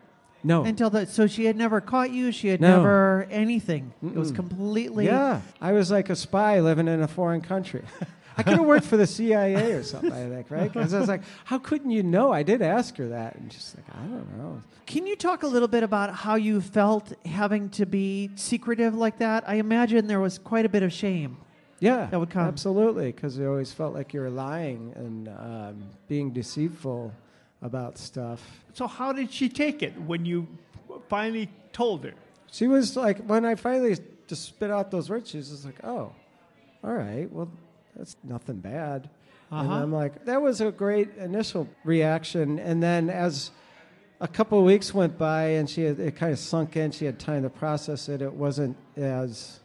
No. 0.44 0.64
until 0.66 0.90
that. 0.90 1.08
So 1.08 1.26
she 1.26 1.46
had 1.46 1.56
never 1.56 1.80
caught 1.80 2.12
you. 2.12 2.34
She 2.34 2.50
had 2.50 2.60
No. 2.60 2.78
never 2.78 3.28
anything. 3.32 3.94
It 4.04 4.14
was 4.16 4.32
completely. 4.34 5.06
Yeah, 5.06 5.40
I 5.62 5.72
was 5.72 5.90
like 5.90 6.10
a 6.10 6.16
spy 6.18 6.60
living 6.60 6.90
in 6.90 7.02
a 7.02 7.08
foreign 7.08 7.42
country. 7.42 7.84
I 8.38 8.44
could 8.44 8.54
have 8.58 8.66
worked 8.66 8.86
for 8.86 8.98
the 8.98 9.08
CIA 9.18 9.72
or 9.74 9.84
something, 9.84 10.12
I 10.12 10.30
think, 10.30 10.52
right? 10.52 10.72
Because 10.72 10.94
I 10.94 11.00
was 11.00 11.08
like, 11.10 11.22
how 11.46 11.58
couldn't 11.58 11.92
you 11.92 12.04
know? 12.04 12.32
I 12.32 12.44
did 12.44 12.62
ask 12.62 12.96
her 12.98 13.08
that, 13.10 13.36
and 13.36 13.52
she's 13.52 13.76
like, 13.76 13.86
I 13.96 14.02
don't 14.08 14.38
know. 14.38 14.62
Can 14.86 15.06
you 15.08 15.16
talk 15.16 15.44
a 15.44 15.48
little 15.48 15.68
bit 15.68 15.84
about 15.84 16.14
how 16.14 16.36
you 16.36 16.62
felt 16.62 17.12
having 17.26 17.70
to 17.72 17.86
be 17.86 18.30
secretive 18.36 18.96
like 18.96 19.18
that? 19.20 19.44
I 19.48 19.56
imagine 19.56 20.08
there 20.08 20.20
was 20.22 20.38
quite 20.38 20.66
a 20.66 20.70
bit 20.70 20.84
of 20.84 20.94
shame. 20.94 21.38
Yeah, 21.80 22.08
That 22.08 22.20
would 22.20 22.30
come. 22.32 22.48
absolutely, 22.48 23.12
because 23.12 23.38
you 23.38 23.48
always 23.50 23.72
felt 23.72 23.94
like 23.94 24.14
you 24.14 24.22
were 24.22 24.30
lying 24.32 24.94
and 24.96 25.28
um, 25.30 25.84
being 26.08 26.32
deceitful 26.32 27.14
about 27.62 27.98
stuff. 27.98 28.42
So 28.74 28.88
how 28.88 29.12
did 29.14 29.32
she 29.32 29.48
take 29.50 29.84
it 29.84 30.00
when 30.02 30.26
you 30.26 30.48
finally 31.10 31.50
told 31.74 32.04
her? 32.06 32.14
She 32.52 32.68
was 32.68 32.96
like, 32.96 33.20
when 33.26 33.46
I 33.46 33.56
finally 33.56 33.96
just 34.28 34.46
spit 34.46 34.72
out 34.72 34.90
those 34.90 35.10
words, 35.10 35.30
she 35.30 35.38
was 35.38 35.50
just 35.50 35.66
like, 35.66 35.84
oh, 35.84 36.12
all 36.84 36.94
right, 36.94 37.32
well, 37.32 37.50
that's 37.98 38.16
nothing 38.24 38.58
bad. 38.58 39.10
And 39.52 39.68
Uh-huh. 39.68 39.82
I'm 39.84 39.92
like, 39.92 40.26
that 40.26 40.42
was 40.42 40.62
a 40.62 40.72
great 40.72 41.16
initial 41.18 41.68
reaction. 41.84 42.60
And 42.60 42.82
then 42.84 43.10
as 43.10 43.52
a 44.20 44.28
couple 44.28 44.60
of 44.60 44.66
weeks 44.66 44.94
went 44.94 45.18
by 45.18 45.44
and 45.58 45.70
she 45.70 45.84
had, 45.84 46.00
it 46.00 46.16
kind 46.16 46.32
of 46.34 46.40
sunk 46.40 46.76
in, 46.76 46.92
she 46.92 47.06
had 47.06 47.18
time 47.20 47.44
to 47.44 47.50
process 47.50 48.10
it. 48.10 48.22
It 48.22 48.34
wasn't 48.34 48.76
as 48.96 49.60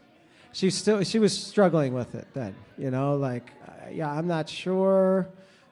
she 0.52 0.70
still 0.70 1.02
she 1.02 1.18
was 1.18 1.36
struggling 1.36 1.94
with 1.94 2.14
it 2.14 2.28
then. 2.34 2.54
You 2.78 2.90
know, 2.90 3.16
like, 3.16 3.50
uh, 3.66 3.88
yeah, 3.90 4.10
I'm 4.12 4.26
not 4.26 4.48
sure. 4.48 5.26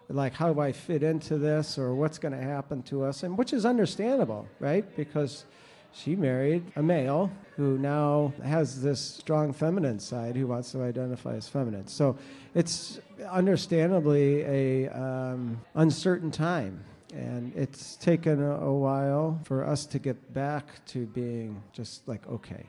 Like, 0.09 0.33
how 0.33 0.53
do 0.53 0.59
I 0.59 0.73
fit 0.73 1.05
into 1.05 1.39
this, 1.39 1.79
or 1.79 1.95
what's 1.95 2.19
going 2.19 2.33
to 2.33 2.43
happen 2.43 2.83
to 2.85 3.05
us? 3.05 3.23
And 3.23 3.39
which 3.39 3.53
is 3.53 3.65
understandable, 3.65 4.49
right? 4.59 4.85
Because 4.97 5.45
she 5.93 6.17
married 6.17 6.65
a 6.77 6.83
male 6.83 7.31
who 7.57 7.79
now 7.79 8.33
has 8.43 8.81
this 8.81 9.01
strong 9.01 9.53
feminine 9.53 9.99
side 9.99 10.37
who 10.37 10.47
wants 10.47 10.73
to 10.73 10.83
identify 10.83 11.35
as 11.35 11.49
feminine. 11.49 11.87
So 11.87 12.17
it's 12.55 13.01
understandably 13.29 14.43
a 14.43 14.89
um, 14.89 15.61
uncertain 15.75 16.31
time. 16.31 16.85
And 17.13 17.53
it's 17.57 17.97
taken 17.97 18.41
a, 18.41 18.55
a 18.61 18.73
while 18.73 19.41
for 19.45 19.67
us 19.67 19.85
to 19.87 19.99
get 19.99 20.33
back 20.33 20.85
to 20.87 21.07
being 21.07 21.63
just 21.73 22.07
like, 22.07 22.27
okay. 22.29 22.65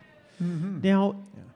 Now, 0.84 1.16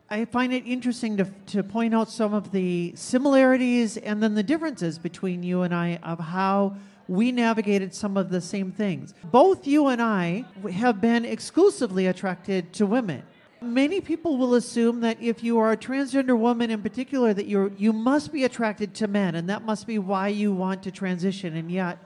I 0.09 0.25
find 0.25 0.53
it 0.53 0.67
interesting 0.67 1.17
to, 1.17 1.25
to 1.47 1.63
point 1.63 1.95
out 1.95 2.11
some 2.11 2.35
of 2.35 2.51
the 2.51 2.93
similarities 2.95 3.97
and 3.97 4.21
then 4.21 4.35
the 4.35 4.43
differences 4.43 4.99
between 4.99 5.41
you 5.41 5.63
and 5.63 5.73
I 5.73 5.95
of 6.03 6.19
how 6.19 6.75
we 7.07 7.31
navigated 7.31 7.93
some 7.93 8.17
of 8.17 8.29
the 8.29 8.41
same 8.41 8.71
things. 8.71 9.13
Both 9.31 9.67
you 9.67 9.87
and 9.87 10.01
I 10.01 10.45
have 10.71 11.01
been 11.01 11.25
exclusively 11.25 12.07
attracted 12.07 12.73
to 12.73 12.85
women. 12.85 13.23
Many 13.61 14.01
people 14.01 14.37
will 14.37 14.55
assume 14.55 15.01
that 15.01 15.21
if 15.21 15.43
you 15.43 15.57
are 15.59 15.71
a 15.71 15.77
transgender 15.77 16.37
woman 16.37 16.69
in 16.69 16.81
particular, 16.81 17.33
that 17.33 17.47
you're, 17.47 17.71
you 17.77 17.93
must 17.93 18.31
be 18.31 18.43
attracted 18.43 18.93
to 18.95 19.07
men, 19.07 19.35
and 19.35 19.49
that 19.49 19.63
must 19.63 19.87
be 19.87 19.97
why 19.97 20.27
you 20.27 20.51
want 20.51 20.83
to 20.83 20.91
transition. 20.91 21.55
And 21.55 21.71
yet, 21.71 21.97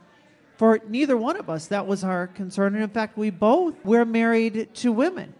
for 0.56 0.80
neither 0.88 1.16
one 1.16 1.36
of 1.36 1.50
us, 1.50 1.66
that 1.66 1.86
was 1.86 2.04
our 2.04 2.26
concern. 2.28 2.74
And 2.74 2.84
in 2.84 2.90
fact, 2.90 3.16
we 3.16 3.30
both 3.30 3.82
were 3.84 4.04
married 4.04 4.74
to 4.74 4.92
women. 4.92 5.34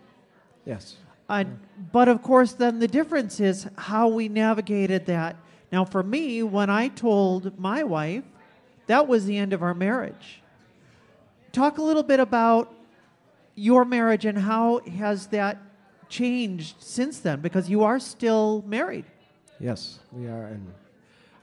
Yes. 0.64 0.96
Uh, 1.28 1.44
but 1.92 2.08
of 2.08 2.22
course, 2.22 2.52
then 2.52 2.80
the 2.80 2.88
difference 2.88 3.38
is 3.38 3.68
how 3.76 4.08
we 4.08 4.28
navigated 4.28 5.06
that. 5.06 5.36
Now, 5.70 5.84
for 5.84 6.02
me, 6.02 6.42
when 6.42 6.68
I 6.70 6.88
told 6.88 7.58
my 7.58 7.84
wife, 7.84 8.24
that 8.90 9.06
was 9.06 9.24
the 9.24 9.36
end 9.36 9.52
of 9.52 9.62
our 9.62 9.72
marriage. 9.72 10.42
Talk 11.52 11.78
a 11.78 11.82
little 11.82 12.02
bit 12.02 12.18
about 12.18 12.74
your 13.54 13.84
marriage 13.84 14.24
and 14.24 14.36
how 14.36 14.80
has 14.80 15.28
that 15.28 15.58
changed 16.08 16.74
since 16.80 17.20
then? 17.20 17.40
Because 17.40 17.70
you 17.70 17.84
are 17.84 18.00
still 18.00 18.64
married. 18.66 19.04
Yes, 19.60 20.00
we 20.10 20.26
are, 20.26 20.46
and 20.46 20.74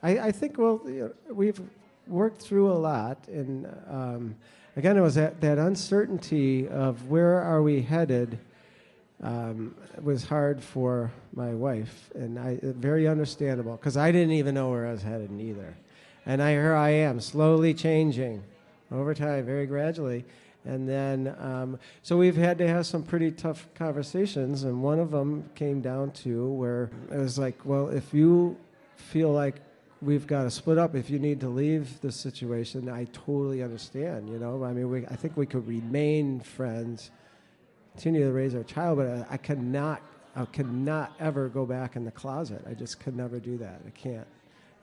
I, 0.04 0.20
I 0.20 0.32
think 0.32 0.58
well, 0.58 0.82
we've 1.30 1.62
worked 2.08 2.42
through 2.42 2.70
a 2.72 2.80
lot, 2.92 3.28
and 3.28 3.66
um, 3.90 4.36
again, 4.76 4.98
it 4.98 5.02
was 5.02 5.16
that, 5.16 5.40
that 5.40 5.58
uncertainty 5.58 6.68
of 6.68 7.08
where 7.08 7.40
are 7.40 7.62
we 7.62 7.82
headed, 7.82 8.40
um, 9.24 9.74
was 10.02 10.26
hard 10.26 10.62
for 10.62 11.12
my 11.34 11.54
wife, 11.54 12.10
and 12.14 12.38
I 12.38 12.60
very 12.62 13.08
understandable 13.08 13.78
because 13.78 13.96
I 13.96 14.12
didn't 14.12 14.34
even 14.34 14.54
know 14.54 14.70
where 14.70 14.88
I 14.88 14.92
was 14.92 15.02
headed 15.02 15.32
either. 15.40 15.78
And 16.28 16.44
I, 16.44 16.52
here 16.52 16.76
I 16.76 16.90
am, 16.90 17.22
slowly 17.22 17.74
changing 17.74 18.44
over 18.92 19.14
time, 19.14 19.46
very 19.46 19.66
gradually. 19.66 20.26
And 20.66 20.88
then, 20.88 21.34
um, 21.40 21.80
so 22.02 22.18
we've 22.18 22.36
had 22.36 22.58
to 22.58 22.68
have 22.68 22.86
some 22.86 23.02
pretty 23.02 23.32
tough 23.32 23.66
conversations, 23.76 24.64
and 24.64 24.84
one 24.84 25.00
of 25.00 25.10
them 25.10 25.50
came 25.56 25.80
down 25.80 26.12
to 26.12 26.50
where 26.50 26.92
it 27.10 27.18
was 27.18 27.40
like, 27.40 27.66
well, 27.66 27.88
if 27.88 28.14
you 28.14 28.58
feel 28.98 29.32
like 29.32 29.62
we've 30.02 30.28
got 30.28 30.44
to 30.44 30.52
split 30.52 30.78
up, 30.78 30.96
if 30.96 31.10
you 31.10 31.18
need 31.18 31.40
to 31.40 31.48
leave 31.48 32.02
the 32.02 32.12
situation, 32.12 32.90
I 32.90 33.06
totally 33.14 33.64
understand. 33.64 34.28
You 34.28 34.38
know, 34.38 34.66
I 34.66 34.74
mean, 34.74 34.92
we, 34.92 35.06
I 35.08 35.16
think 35.16 35.38
we 35.38 35.46
could 35.46 35.66
remain 35.66 36.42
friends, 36.42 37.10
continue 37.94 38.26
to 38.26 38.34
raise 38.34 38.54
our 38.54 38.64
child, 38.64 38.98
but 38.98 39.08
I, 39.08 39.36
I 39.36 39.38
cannot, 39.38 40.02
I 40.36 40.44
cannot 40.44 41.14
ever 41.22 41.48
go 41.48 41.66
back 41.66 41.96
in 41.96 42.04
the 42.04 42.12
closet. 42.12 42.66
I 42.70 42.74
just 42.74 43.00
could 43.00 43.16
never 43.16 43.40
do 43.40 43.58
that. 43.60 43.80
I 43.88 43.92
can't. 43.92 44.28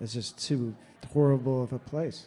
It's 0.01 0.13
just 0.13 0.39
too 0.39 0.75
horrible 1.13 1.63
of 1.63 1.73
a 1.73 1.79
place. 1.79 2.27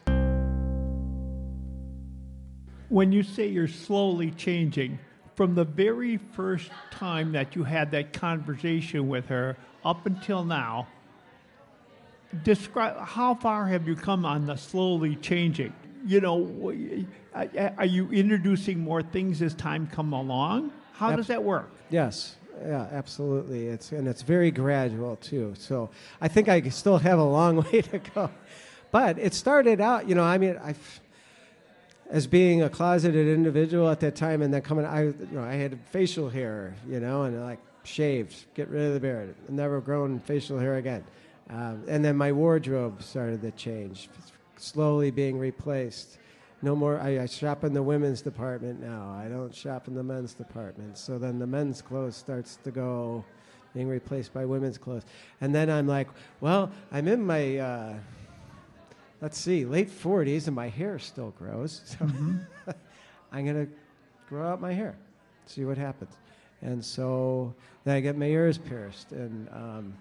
When 2.90 3.12
you 3.12 3.24
say 3.24 3.48
you're 3.48 3.68
slowly 3.68 4.32
changing, 4.32 5.00
from 5.36 5.54
the 5.54 5.66
very 5.66 6.18
first 6.18 6.72
time 6.90 7.34
that 7.34 7.56
you 7.56 7.64
had 7.64 7.92
that 7.92 8.14
conversation 8.14 9.08
with 9.08 9.28
her 9.28 9.56
up 9.86 10.06
until 10.06 10.44
now, 10.44 10.88
describe 12.44 12.98
how 13.00 13.36
far 13.36 13.68
have 13.68 13.88
you 13.88 13.96
come 13.96 14.26
on 14.26 14.46
the 14.46 14.56
slowly 14.56 15.16
changing? 15.18 15.74
You 16.06 16.22
know, 16.22 16.74
are 17.36 17.86
you 17.86 18.10
introducing 18.10 18.80
more 18.80 19.04
things 19.04 19.42
as 19.42 19.54
time 19.54 19.88
come 19.88 20.14
along? 20.14 20.72
How 20.94 21.16
does 21.16 21.28
that 21.28 21.44
work? 21.44 21.72
Yes, 21.90 22.38
yeah, 22.66 22.88
absolutely. 22.92 23.68
It's 23.68 23.92
and 23.92 24.08
it's 24.08 24.22
very 24.22 24.52
gradual 24.52 25.16
too. 25.18 25.54
So 25.58 25.90
I 26.22 26.28
think 26.28 26.50
I 26.50 26.62
still 26.70 26.98
have 26.98 27.20
a 27.20 27.24
long 27.24 27.58
way 27.72 27.82
to 27.82 28.00
go, 28.00 28.30
but 28.92 29.18
it 29.20 29.34
started 29.34 29.82
out. 29.82 30.08
You 30.08 30.16
know, 30.16 30.24
I 30.24 30.38
mean, 30.38 30.58
I 30.64 30.76
as 32.10 32.26
being 32.26 32.64
a 32.64 32.70
closeted 32.70 33.28
individual 33.28 33.90
at 33.90 34.00
that 34.00 34.16
time, 34.16 34.42
and 34.42 34.54
then 34.54 34.62
coming, 34.62 34.86
I 34.86 35.06
you 35.06 35.28
know 35.32 35.44
I 35.44 35.54
had 35.54 35.78
facial 35.92 36.30
hair, 36.30 36.76
you 36.90 37.00
know, 37.00 37.24
and 37.24 37.42
like 37.44 37.60
shaved, 37.84 38.46
get 38.54 38.70
rid 38.70 38.84
of 38.84 38.94
the 38.94 39.00
beard, 39.00 39.36
never 39.50 39.82
grown 39.82 40.20
facial 40.20 40.58
hair 40.58 40.76
again, 40.76 41.04
um, 41.50 41.84
and 41.88 42.04
then 42.04 42.16
my 42.16 42.32
wardrobe 42.32 43.02
started 43.02 43.42
to 43.42 43.52
change, 43.52 44.10
slowly 44.58 45.12
being 45.12 45.38
replaced. 45.38 46.18
No 46.62 46.76
more. 46.76 47.00
I, 47.00 47.22
I 47.22 47.26
shop 47.28 47.64
in 47.64 47.74
the 47.74 47.84
women's 47.84 48.22
department 48.22 48.82
now. 48.82 49.16
I 49.18 49.28
don't 49.28 49.54
shop 49.54 49.88
in 49.88 49.94
the 49.94 50.04
men's 50.04 50.34
department. 50.34 50.98
So 50.98 51.20
then 51.20 51.38
the 51.38 51.46
men's 51.46 51.82
clothes 51.82 52.16
starts 52.16 52.58
to 52.64 52.72
go, 52.72 53.24
being 53.74 53.88
replaced 53.88 54.34
by 54.34 54.46
women's 54.46 54.78
clothes, 54.78 55.04
and 55.40 55.54
then 55.54 55.70
I'm 55.70 55.88
like, 55.88 56.08
well, 56.42 56.72
I'm 56.92 57.08
in 57.08 57.24
my. 57.24 57.58
Uh, 57.58 57.94
let's 59.22 59.38
see, 59.38 59.66
late 59.66 59.90
40s, 59.90 60.48
and 60.48 60.56
my 60.56 60.70
hair 60.70 61.00
still 61.00 61.32
grows. 61.32 61.82
So 62.00 62.06
mm-hmm. 62.06 62.38
I'm 63.32 63.46
going 63.46 63.68
to 63.68 63.72
grow 64.30 64.48
out 64.48 64.62
my 64.62 64.74
hair, 64.74 64.96
see 65.46 65.66
what 65.66 65.78
happens. 65.78 66.14
And 66.62 66.84
so 66.84 67.54
then 67.84 67.96
I 67.96 68.00
get 68.00 68.18
my 68.18 68.26
ears 68.26 68.58
pierced. 68.58 69.12
And 69.12 69.48
um, 69.50 69.94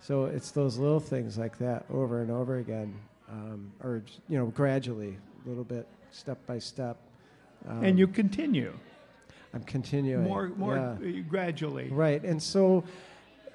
so 0.00 0.24
it's 0.24 0.50
those 0.50 0.78
little 0.78 1.00
things 1.00 1.38
like 1.38 1.58
that 1.58 1.84
over 1.90 2.22
and 2.22 2.30
over 2.30 2.56
again, 2.56 2.94
um, 3.30 3.72
or, 3.82 4.02
you 4.28 4.38
know, 4.38 4.46
gradually, 4.46 5.16
a 5.44 5.48
little 5.48 5.64
bit, 5.64 5.86
step 6.10 6.38
by 6.46 6.58
step. 6.58 6.96
Um, 7.68 7.84
and 7.84 7.98
you 7.98 8.06
continue. 8.06 8.72
I'm 9.52 9.62
continuing. 9.64 10.24
More, 10.24 10.48
more 10.56 10.98
yeah. 11.02 11.20
gradually. 11.20 11.88
Right. 11.88 12.22
And 12.24 12.42
so 12.42 12.84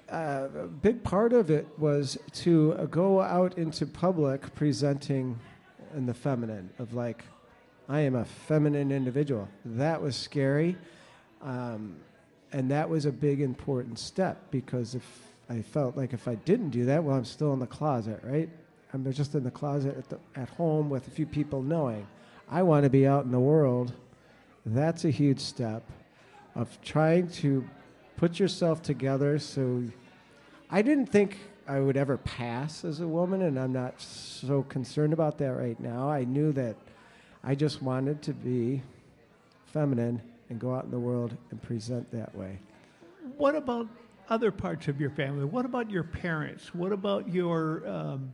uh, 0.09 0.47
a 0.63 0.67
big 0.67 1.03
part 1.03 1.33
of 1.33 1.49
it 1.49 1.67
was 1.77 2.17
to 2.31 2.73
uh, 2.73 2.85
go 2.85 3.21
out 3.21 3.57
into 3.57 3.85
public 3.85 4.53
presenting 4.53 5.39
in 5.95 6.05
the 6.05 6.13
feminine 6.13 6.69
of 6.77 6.93
like 6.93 7.23
i 7.89 7.99
am 8.01 8.15
a 8.15 8.25
feminine 8.25 8.91
individual 8.91 9.47
that 9.63 9.99
was 9.99 10.15
scary 10.15 10.77
um, 11.41 11.95
and 12.51 12.69
that 12.69 12.87
was 12.87 13.05
a 13.05 13.11
big 13.11 13.41
important 13.41 13.97
step 13.97 14.39
because 14.51 14.93
if 14.93 15.05
i 15.49 15.59
felt 15.61 15.97
like 15.97 16.13
if 16.13 16.27
i 16.27 16.35
didn't 16.35 16.69
do 16.69 16.85
that 16.85 17.03
well 17.03 17.15
i'm 17.15 17.25
still 17.25 17.53
in 17.53 17.59
the 17.59 17.65
closet 17.65 18.19
right 18.23 18.49
i'm 18.93 19.11
just 19.11 19.33
in 19.33 19.43
the 19.43 19.51
closet 19.51 19.97
at, 19.97 20.09
the, 20.09 20.19
at 20.35 20.49
home 20.49 20.87
with 20.87 21.07
a 21.07 21.11
few 21.11 21.25
people 21.25 21.63
knowing 21.63 22.05
i 22.49 22.61
want 22.61 22.83
to 22.83 22.89
be 22.89 23.05
out 23.07 23.25
in 23.25 23.31
the 23.31 23.39
world 23.39 23.93
that's 24.65 25.05
a 25.05 25.09
huge 25.09 25.39
step 25.39 25.83
of 26.55 26.79
trying 26.81 27.27
to 27.27 27.67
put 28.17 28.39
yourself 28.39 28.81
together 28.81 29.37
so 29.37 29.83
I 30.69 30.81
didn't 30.81 31.07
think 31.07 31.37
I 31.67 31.79
would 31.79 31.97
ever 31.97 32.17
pass 32.17 32.83
as 32.83 32.99
a 32.99 33.07
woman, 33.07 33.43
and 33.43 33.59
I'm 33.59 33.73
not 33.73 33.99
so 34.01 34.63
concerned 34.63 35.13
about 35.13 35.37
that 35.39 35.53
right 35.53 35.79
now. 35.79 36.09
I 36.09 36.23
knew 36.23 36.51
that 36.53 36.75
I 37.43 37.55
just 37.55 37.81
wanted 37.81 38.21
to 38.23 38.33
be 38.33 38.81
feminine 39.65 40.21
and 40.49 40.59
go 40.59 40.73
out 40.73 40.85
in 40.85 40.91
the 40.91 40.99
world 40.99 41.35
and 41.51 41.61
present 41.61 42.09
that 42.11 42.35
way. 42.35 42.59
What 43.37 43.55
about 43.55 43.87
other 44.29 44.51
parts 44.51 44.87
of 44.87 44.99
your 44.99 45.09
family? 45.11 45.45
What 45.45 45.65
about 45.65 45.89
your 45.89 46.03
parents? 46.03 46.73
What 46.73 46.91
about 46.91 47.31
your 47.31 47.87
um, 47.87 48.33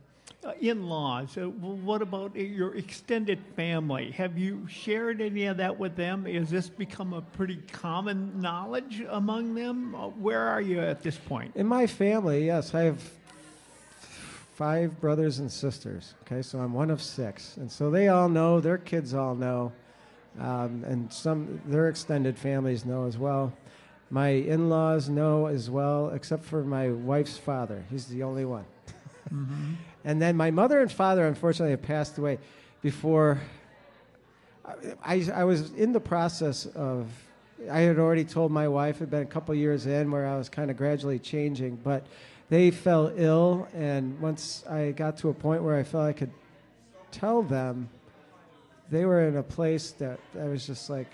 in-laws? 0.60 1.36
Uh, 1.36 1.48
what 1.48 2.02
about 2.02 2.34
your 2.36 2.74
extended 2.76 3.38
family? 3.56 4.10
Have 4.12 4.38
you 4.38 4.66
shared 4.68 5.20
any 5.20 5.46
of 5.46 5.56
that 5.58 5.78
with 5.78 5.96
them? 5.96 6.24
Has 6.24 6.50
this 6.50 6.68
become 6.68 7.12
a 7.12 7.22
pretty 7.22 7.56
common 7.70 8.40
knowledge 8.40 9.02
among 9.08 9.54
them? 9.54 9.94
Uh, 9.94 10.08
where 10.08 10.40
are 10.40 10.60
you 10.60 10.80
at 10.80 11.02
this 11.02 11.16
point? 11.16 11.52
In 11.54 11.66
my 11.66 11.86
family, 11.86 12.46
yes, 12.46 12.74
I 12.74 12.82
have 12.82 13.02
five 14.54 15.00
brothers 15.00 15.38
and 15.38 15.50
sisters. 15.50 16.14
Okay, 16.22 16.42
so 16.42 16.58
I'm 16.58 16.72
one 16.72 16.90
of 16.90 17.02
six, 17.02 17.56
and 17.56 17.70
so 17.70 17.90
they 17.90 18.08
all 18.08 18.28
know. 18.28 18.60
Their 18.60 18.78
kids 18.78 19.14
all 19.14 19.34
know, 19.34 19.72
um, 20.38 20.84
and 20.86 21.12
some 21.12 21.60
their 21.66 21.88
extended 21.88 22.38
families 22.38 22.84
know 22.84 23.06
as 23.06 23.18
well. 23.18 23.52
My 24.10 24.28
in-laws 24.28 25.08
know 25.08 25.46
as 25.46 25.70
well, 25.70 26.10
except 26.10 26.44
for 26.44 26.62
my 26.64 26.90
wife's 26.90 27.38
father. 27.38 27.82
He's 27.90 28.06
the 28.06 28.22
only 28.22 28.44
one. 28.44 28.66
Mm-hmm. 29.32 29.72
And 30.04 30.20
then 30.20 30.36
my 30.36 30.50
mother 30.50 30.80
and 30.80 30.90
father, 30.90 31.26
unfortunately, 31.26 31.70
have 31.70 31.82
passed 31.82 32.18
away 32.18 32.38
before. 32.82 33.40
I, 35.04 35.26
I 35.32 35.44
was 35.44 35.72
in 35.72 35.92
the 35.92 36.00
process 36.00 36.66
of. 36.66 37.08
I 37.70 37.80
had 37.80 38.00
already 38.00 38.24
told 38.24 38.50
my 38.50 38.66
wife, 38.66 38.96
it 38.96 39.00
had 39.00 39.10
been 39.10 39.22
a 39.22 39.26
couple 39.26 39.54
years 39.54 39.86
in 39.86 40.10
where 40.10 40.26
I 40.26 40.36
was 40.36 40.48
kind 40.48 40.68
of 40.68 40.76
gradually 40.76 41.20
changing, 41.20 41.76
but 41.76 42.04
they 42.48 42.72
fell 42.72 43.12
ill. 43.14 43.68
And 43.72 44.18
once 44.20 44.64
I 44.68 44.90
got 44.90 45.16
to 45.18 45.28
a 45.28 45.32
point 45.32 45.62
where 45.62 45.76
I 45.76 45.84
felt 45.84 46.04
I 46.04 46.12
could 46.12 46.32
tell 47.12 47.40
them, 47.40 47.88
they 48.90 49.04
were 49.04 49.28
in 49.28 49.36
a 49.36 49.42
place 49.44 49.92
that 49.92 50.18
I 50.38 50.44
was 50.44 50.66
just 50.66 50.90
like, 50.90 51.06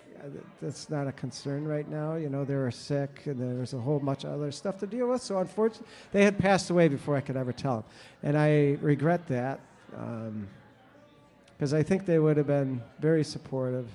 that's 0.61 0.91
not 0.91 1.07
a 1.07 1.13
concern 1.13 1.67
right 1.67 1.89
now. 1.89 2.15
You 2.17 2.29
know, 2.29 2.45
they 2.45 2.55
were 2.55 2.71
sick, 2.71 3.23
and 3.27 3.41
there 3.41 3.61
was 3.61 3.75
a 3.75 3.79
whole 3.79 3.99
bunch 3.99 4.25
of 4.25 4.33
other 4.33 4.51
stuff 4.53 4.79
to 4.79 4.87
deal 4.87 5.09
with. 5.09 5.23
So, 5.23 5.39
unfortunately, 5.39 5.89
they 6.13 6.25
had 6.25 6.39
passed 6.39 6.71
away 6.71 6.89
before 6.89 7.17
I 7.17 7.21
could 7.21 7.37
ever 7.37 7.53
tell 7.53 7.77
them, 7.77 7.85
and 8.23 8.39
I 8.39 8.77
regret 8.81 9.27
that 9.29 9.61
because 9.91 11.73
um, 11.73 11.79
I 11.79 11.83
think 11.83 12.07
they 12.07 12.19
would 12.19 12.37
have 12.37 12.47
been 12.47 12.83
very 13.01 13.25
supportive 13.25 13.89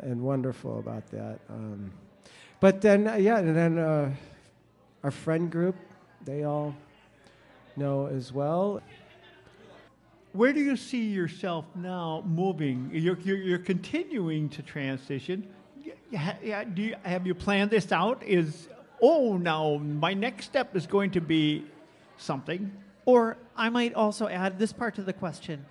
and 0.00 0.22
wonderful 0.22 0.78
about 0.78 1.10
that. 1.10 1.38
Um, 1.48 1.92
but 2.60 2.80
then, 2.80 3.06
uh, 3.06 3.16
yeah, 3.16 3.38
and 3.38 3.56
then 3.56 3.78
uh, 3.78 4.12
our 5.02 5.10
friend 5.10 5.50
group, 5.50 5.76
they 6.24 6.44
all 6.44 6.74
know 7.76 8.06
as 8.06 8.32
well. 8.32 8.80
Where 10.36 10.52
do 10.52 10.60
you 10.60 10.76
see 10.76 11.06
yourself 11.06 11.64
now 11.74 12.22
moving? 12.26 12.90
You're, 12.92 13.18
you're, 13.20 13.38
you're 13.38 13.58
continuing 13.58 14.50
to 14.50 14.62
transition. 14.62 15.48
Yeah, 16.10 16.64
do 16.64 16.82
you, 16.82 16.94
have 17.04 17.26
you 17.26 17.34
planned 17.34 17.70
this 17.70 17.90
out? 17.90 18.22
Is, 18.22 18.68
oh, 19.00 19.38
now 19.38 19.78
my 19.78 20.12
next 20.12 20.44
step 20.44 20.76
is 20.76 20.86
going 20.86 21.12
to 21.12 21.22
be 21.22 21.64
something? 22.18 22.70
Or 23.06 23.38
I 23.56 23.70
might 23.70 23.94
also 23.94 24.28
add 24.28 24.58
this 24.58 24.74
part 24.74 24.94
to 24.96 25.02
the 25.02 25.14
question. 25.14 25.64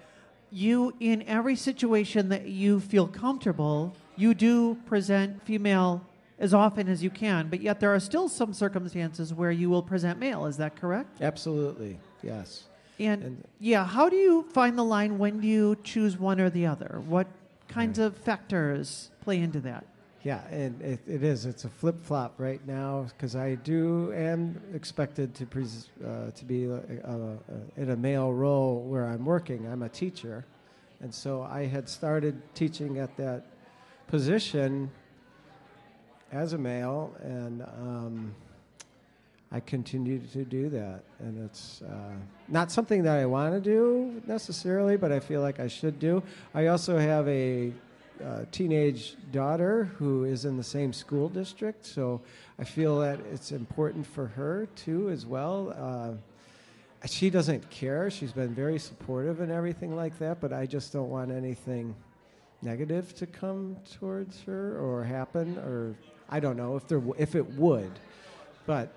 You, 0.50 0.96
in 1.00 1.22
every 1.28 1.56
situation 1.56 2.30
that 2.30 2.48
you 2.48 2.80
feel 2.80 3.08
comfortable, 3.08 3.96
you 4.16 4.34
do 4.34 4.76
present 4.88 5.46
female 5.46 6.02
as 6.40 6.56
often 6.56 6.88
as 6.88 7.04
you 7.04 7.12
can, 7.12 7.50
but 7.50 7.62
yet 7.62 7.80
there 7.80 7.94
are 7.94 8.00
still 8.00 8.28
some 8.28 8.52
circumstances 8.52 9.32
where 9.32 9.52
you 9.52 9.70
will 9.70 9.84
present 9.84 10.18
male. 10.18 10.48
Is 10.48 10.58
that 10.58 10.76
correct? 10.76 11.22
Absolutely, 11.22 12.00
yes. 12.24 12.64
And, 13.00 13.24
and, 13.24 13.48
yeah, 13.60 13.86
how 13.86 14.10
do 14.10 14.16
you 14.16 14.44
find 14.54 14.78
the 14.78 14.84
line? 14.84 15.18
When 15.18 15.42
do 15.42 15.48
you 15.48 15.78
choose 15.84 16.18
one 16.18 16.40
or 16.40 16.50
the 16.50 16.66
other? 16.66 17.02
What 17.06 17.28
kinds 17.68 18.00
of 18.00 18.16
factors 18.18 19.12
play 19.22 19.40
into 19.40 19.60
that? 19.62 19.86
Yeah, 20.24 20.42
and 20.50 20.82
it, 20.82 21.02
it 21.08 21.24
is. 21.24 21.46
It's 21.46 21.66
a 21.66 21.70
flip 21.70 22.04
flop 22.04 22.34
right 22.40 22.66
now 22.66 23.06
because 23.10 23.36
I 23.36 23.56
do 23.56 24.12
am 24.14 24.60
expected 24.74 25.36
to 25.36 25.46
pres- 25.46 25.90
uh, 26.04 26.32
to 26.32 26.46
be 26.46 26.68
uh, 26.68 26.78
uh, 27.04 27.38
in 27.78 27.92
a 27.92 27.96
male 27.96 28.34
role 28.34 28.82
where 28.82 29.06
I'm 29.08 29.24
working. 29.24 29.68
I'm 29.68 29.84
a 29.84 29.90
teacher, 29.90 30.44
and 31.02 31.14
so 31.14 31.44
I 31.44 31.68
had 31.68 31.88
started 31.88 32.42
teaching 32.56 32.98
at 32.98 33.16
that 33.18 33.46
position 34.08 34.90
as 36.32 36.54
a 36.54 36.58
male, 36.58 37.16
and 37.22 37.62
um, 37.62 38.36
I 39.52 39.60
continue 39.60 40.20
to 40.34 40.44
do 40.44 40.70
that. 40.70 41.04
And 41.20 41.46
it's 41.46 41.82
uh, 41.82 42.14
not 42.48 42.72
something 42.72 43.04
that 43.04 43.18
I 43.18 43.26
want 43.26 43.54
to 43.54 43.62
do 43.62 44.22
necessarily, 44.28 44.98
but 44.98 45.12
I 45.12 45.20
feel 45.20 45.42
like 45.42 45.60
I 45.60 45.68
should 45.68 46.00
do. 46.00 46.24
I 46.54 46.68
also 46.68 46.98
have 46.98 47.28
a 47.28 47.72
uh, 48.24 48.46
teenage 48.52 49.16
daughter 49.32 49.86
who 49.98 50.24
is 50.24 50.46
in 50.46 50.58
the 50.58 50.64
same 50.64 50.94
school 50.94 51.30
district, 51.30 51.86
so 51.86 52.22
I 52.58 52.64
feel 52.64 53.00
that 53.00 53.20
it's 53.32 53.52
important 53.52 54.06
for 54.08 54.28
her 54.28 54.68
too, 54.76 55.10
as 55.10 55.26
well. 55.26 55.74
Uh, 55.78 57.08
she 57.08 57.30
doesn't 57.30 57.70
care. 57.70 58.10
She's 58.10 58.32
been 58.32 58.54
very 58.54 58.80
supportive 58.80 59.42
and 59.42 59.52
everything 59.52 59.96
like 59.96 60.18
that, 60.20 60.40
but 60.40 60.54
I 60.54 60.66
just 60.66 60.92
don't 60.92 61.10
want 61.10 61.32
anything 61.32 61.96
negative 62.62 63.14
to 63.16 63.28
come 63.28 63.78
towards 64.00 64.42
her 64.44 64.80
or 64.80 65.04
happen, 65.04 65.58
or 65.60 65.96
I 66.30 66.40
don't 66.40 66.58
know 66.58 66.76
if 66.76 66.88
there 66.88 67.00
w- 67.00 67.16
if 67.18 67.36
it 67.36 67.46
would, 67.54 67.92
but 68.66 68.92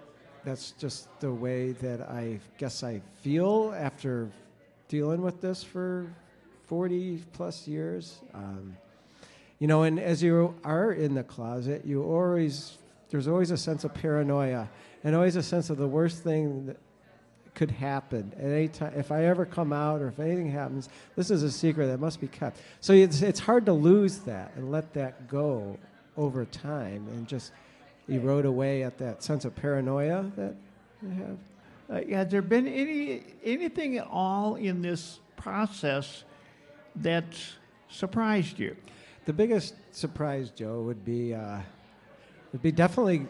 that's 0.49 0.71
just 0.73 1.09
the 1.21 1.31
way 1.31 1.73
that 1.73 2.01
I 2.01 2.41
guess 2.57 2.83
I 2.83 3.03
feel 3.21 3.75
after 3.77 4.31
dealing 4.89 5.21
with 5.21 5.43
this 5.43 5.63
for 5.63 6.11
40 6.69 7.23
plus 7.35 7.69
years. 7.69 8.21
Um, 8.33 8.75
you 9.59 9.67
know, 9.67 9.83
and 9.83 10.01
as 10.01 10.23
you 10.23 10.55
are 10.65 10.93
in 10.93 11.13
the 11.13 11.23
closet, 11.23 11.85
you 11.85 12.03
always 12.03 12.79
there's 13.11 13.29
always 13.29 13.51
a 13.51 13.59
sense 13.59 13.85
of 13.85 13.93
paranoia 13.93 14.71
and 15.05 15.15
always 15.15 15.37
a 15.37 15.43
sense 15.43 15.69
of 15.69 15.77
the 15.77 15.87
worst 15.87 16.23
thing 16.23 16.67
that 16.67 16.79
could 17.55 17.71
happen 17.71 18.33
at 18.39 18.45
any 18.47 18.69
time. 18.69 18.95
If 18.97 19.13
I 19.13 19.27
ever 19.27 19.45
come 19.45 19.71
out 19.71 20.01
or 20.01 20.09
if 20.09 20.19
anything 20.19 20.51
happens, 20.51 20.89
this 21.15 21.31
is 21.31 21.43
a 21.43 21.51
secret 21.51 21.89
that 21.89 22.01
must 22.01 22.23
be 22.23 22.29
kept. 22.29 22.59
So 22.81 22.95
it's, 22.95 23.21
it's 23.21 23.41
hard 23.41 23.67
to 23.67 23.75
lose 23.75 24.21
that 24.21 24.53
and 24.57 24.71
let 24.71 24.95
that 24.95 25.29
go 25.29 25.79
over 26.17 26.47
time 26.47 27.07
and 27.09 27.29
just 27.29 27.53
erode 28.09 28.45
away 28.45 28.83
at 28.83 28.99
that 28.99 29.23
sense 29.23 29.45
of 29.45 29.55
paranoia 29.55 30.31
that 30.37 30.55
you 31.03 31.11
have. 31.11 31.39
Uh, 31.91 32.17
has 32.17 32.29
there 32.29 32.43
been 32.43 32.69
any 32.69 33.23
anything 33.45 33.97
at 33.97 34.07
all 34.11 34.57
in 34.57 34.83
this 34.83 35.21
process 35.37 36.25
that 36.97 37.25
surprised 37.89 38.59
you? 38.59 38.77
The 39.25 39.33
biggest 39.33 39.75
surprise, 39.93 40.51
Joe, 40.51 40.83
would 40.83 41.05
be 41.05 41.35
uh, 41.35 41.61
would 42.53 42.63
be 42.63 42.73
definitely 42.73 43.27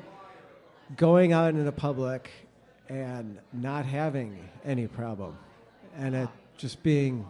going 0.96 1.32
out 1.32 1.50
into 1.50 1.64
the 1.64 1.72
public 1.72 2.30
and 2.88 3.38
not 3.52 3.84
having 3.84 4.48
any 4.64 4.86
problem, 4.86 5.36
and 5.96 6.14
it 6.14 6.28
just 6.56 6.82
being 6.82 7.26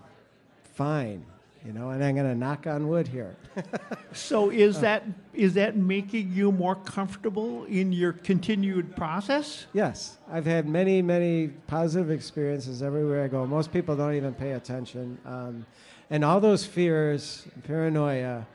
fine, 0.75 1.27
you 1.65 1.73
know. 1.73 1.91
And 1.91 2.03
I'm 2.03 2.15
going 2.15 2.29
to 2.29 2.35
knock 2.35 2.67
on 2.67 2.89
wood 2.89 3.09
here. 3.09 3.37
So 4.13 4.51
is 4.51 4.81
that 4.81 5.05
is 5.35 5.55
that 5.55 5.77
making 5.77 6.33
you 6.33 6.51
more 6.51 6.75
comfortable 6.75 7.65
in 7.67 7.93
your 7.93 8.15
continued 8.15 8.97
process? 8.97 9.67
yes, 9.75 10.17
I've 10.33 10.47
had 10.47 10.67
many, 10.67 11.03
many 11.03 11.49
positive 11.67 12.11
experiences 12.11 12.83
everywhere 12.83 13.23
I 13.23 13.29
go. 13.29 13.47
Most 13.47 13.71
people 13.71 13.95
don't 13.97 14.15
even 14.15 14.33
pay 14.35 14.53
attention, 14.53 15.19
um, 15.27 15.67
and 16.09 16.25
all 16.25 16.41
those 16.41 16.65
fears, 16.65 17.47
paranoia 17.65 18.47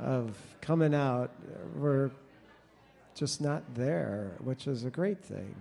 of 0.00 0.36
coming 0.60 0.92
out, 0.94 1.30
were 1.76 2.10
just 3.14 3.40
not 3.40 3.62
there, 3.74 4.32
which 4.42 4.66
is 4.66 4.84
a 4.84 4.90
great 4.90 5.22
thing. 5.22 5.54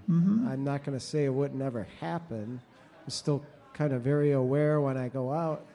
I'm 0.50 0.64
not 0.64 0.84
going 0.84 0.98
to 0.98 1.04
say 1.06 1.26
it 1.26 1.34
would 1.34 1.54
never 1.54 1.88
happen. 2.00 2.60
I'm 3.04 3.10
still 3.10 3.44
kind 3.74 3.94
of 3.94 4.02
very 4.02 4.32
aware 4.32 4.82
when 4.82 4.98
I 4.98 5.08
go 5.08 5.32
out 5.32 5.66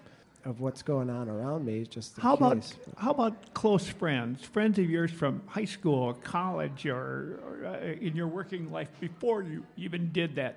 of 0.45 0.61
what's 0.61 0.83
going 0.83 1.09
on 1.11 1.29
around 1.29 1.65
me. 1.65 1.85
Just 1.85 2.19
How 2.19 2.35
about 2.35 2.73
how 2.97 3.11
about 3.11 3.55
close 3.55 3.87
friends, 3.89 4.45
friends 4.45 4.79
of 4.79 4.89
yours 4.91 5.11
from 5.11 5.43
high 5.47 5.65
school, 5.65 5.95
or 5.99 6.15
college, 6.15 6.87
or, 6.87 7.41
or 7.45 7.67
uh, 7.67 7.79
in 8.01 8.15
your 8.15 8.27
working 8.29 8.71
life 8.71 8.89
before 9.01 9.43
you 9.43 9.65
even 9.77 10.13
did 10.13 10.35
that? 10.37 10.57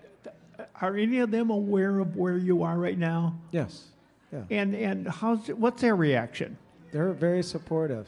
Are 0.82 0.96
any 0.98 1.20
of 1.20 1.30
them 1.32 1.50
aware 1.52 2.00
of 2.00 2.16
where 2.16 2.38
you 2.38 2.64
are 2.64 2.78
right 2.78 2.98
now? 2.98 3.38
Yes, 3.52 3.86
yeah, 4.34 4.44
And 4.50 4.76
and 4.76 5.08
how's 5.08 5.48
what's 5.50 5.82
their 5.82 5.96
reaction? 5.96 6.58
they're 6.92 7.12
very 7.14 7.44
supportive. 7.44 8.08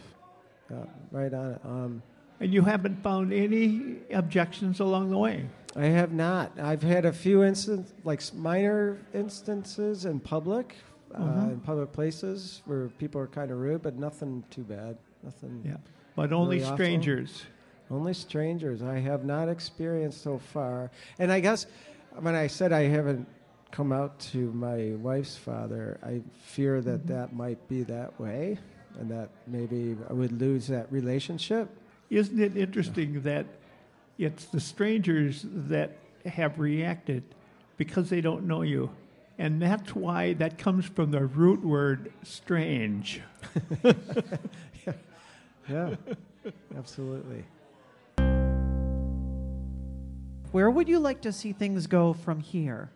Yeah, 0.72 0.78
right 1.12 1.34
on 1.34 1.52
it. 1.52 1.62
Um, 1.66 2.02
And 2.40 2.54
you 2.54 2.62
haven't 2.62 3.04
found 3.04 3.34
any 3.34 3.98
objections 4.12 4.80
along 4.80 5.10
the 5.12 5.18
way. 5.18 5.46
I 5.76 5.86
have 5.88 6.12
not. 6.14 6.58
I've 6.60 6.82
had 6.82 7.06
a 7.06 7.12
few 7.14 7.44
instances, 7.44 7.94
like 8.04 8.22
minor 8.34 8.98
instances 9.14 10.06
in 10.06 10.20
public, 10.20 10.76
uh, 11.16 11.20
Mhm. 11.20 11.54
in 11.54 11.60
public 11.62 11.92
places 11.92 12.62
where 12.66 12.88
people 13.00 13.20
are 13.22 13.28
kind 13.28 13.52
of 13.52 13.58
rude, 13.60 13.82
but 13.82 13.96
nothing 13.98 14.44
too 14.50 14.64
bad. 14.64 14.98
Nothing. 15.24 15.62
Yeah, 15.66 15.78
but 16.16 16.32
only 16.32 16.58
Really 16.58 16.64
awful. 16.66 16.78
strangers. 16.78 17.46
Only 17.92 18.14
strangers. 18.14 18.82
I 18.84 19.00
have 19.00 19.26
not 19.26 19.50
experienced 19.50 20.22
so 20.22 20.38
far. 20.38 20.92
And 21.18 21.32
I 21.32 21.40
guess 21.40 21.66
when 22.20 22.36
I 22.36 22.48
said 22.48 22.72
I 22.72 22.84
haven't 22.84 23.28
come 23.72 23.92
out 23.92 24.18
to 24.20 24.52
my 24.54 24.94
wife's 25.02 25.36
father, 25.36 25.98
I 26.04 26.22
fear 26.42 26.82
that 26.82 27.08
that 27.08 27.34
might 27.34 27.68
be 27.68 27.84
that 27.84 28.20
way, 28.20 28.58
and 29.00 29.10
that 29.12 29.30
maybe 29.48 29.96
I 30.10 30.14
would 30.14 30.40
lose 30.40 30.68
that 30.68 30.92
relationship. 30.92 31.70
Isn't 32.10 32.40
it 32.40 32.56
interesting 32.58 33.22
that 33.24 33.46
it's 34.18 34.46
the 34.46 34.60
strangers 34.60 35.46
that 35.48 35.98
have 36.26 36.60
reacted 36.60 37.24
because 37.78 38.10
they 38.10 38.22
don't 38.22 38.46
know 38.46 38.62
you? 38.62 38.90
And 39.40 39.60
that's 39.60 39.96
why 39.96 40.34
that 40.34 40.60
comes 40.60 40.86
from 40.86 41.10
the 41.10 41.26
root 41.26 41.64
word 41.66 42.12
strange. 42.24 43.22
Yeah, 45.70 45.94
absolutely. 46.76 47.44
Where 50.52 50.72
would 50.72 50.90
you 50.90 50.98
like 50.98 51.22
to 51.22 51.32
see 51.32 51.54
things 51.54 51.86
go 51.86 52.14
from 52.14 52.40
here? 52.40 52.90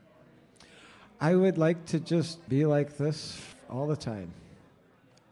I 1.21 1.35
would 1.35 1.59
like 1.59 1.85
to 1.87 1.99
just 1.99 2.49
be 2.49 2.65
like 2.65 2.97
this 2.97 3.39
all 3.69 3.85
the 3.85 3.95
time 3.95 4.33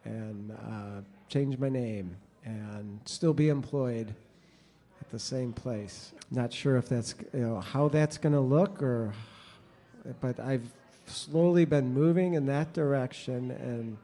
and 0.06 0.52
uh, 0.52 1.02
change 1.30 1.58
my 1.58 1.70
name 1.70 2.16
and 2.46 3.00
still 3.06 3.34
be 3.34 3.50
employed 3.50 4.14
at 5.02 5.10
the 5.10 5.20
same 5.20 5.52
place. 5.52 6.12
Not 6.30 6.54
sure 6.54 6.78
if 6.78 6.88
that's, 6.88 7.16
you 7.34 7.40
know, 7.40 7.60
how 7.60 7.88
that's 7.88 8.20
going 8.20 8.34
to 8.34 8.40
look 8.40 8.84
or, 8.84 9.14
but 10.22 10.40
I've 10.40 10.72
slowly 11.12 11.66
been 11.66 11.94
moving 11.94 12.34
in 12.34 12.46
that 12.48 12.74
direction 12.74 13.52
and 13.52 13.98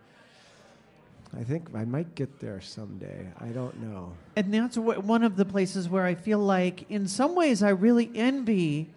I 1.36 1.44
think 1.44 1.70
I 1.76 1.86
might 1.86 2.16
get 2.16 2.40
there 2.40 2.62
someday. 2.62 3.28
I 3.40 3.48
don't 3.48 3.82
know. 3.82 4.14
And 4.36 4.54
that's 4.54 4.76
wh- 4.76 5.04
one 5.04 5.24
of 5.24 5.36
the 5.36 5.46
places 5.46 5.90
where 5.90 6.06
I 6.06 6.16
feel 6.16 6.40
like, 6.40 6.90
in 6.90 7.08
some 7.08 7.36
ways, 7.36 7.62
I 7.62 7.70
really 7.70 8.10
envy 8.16 8.90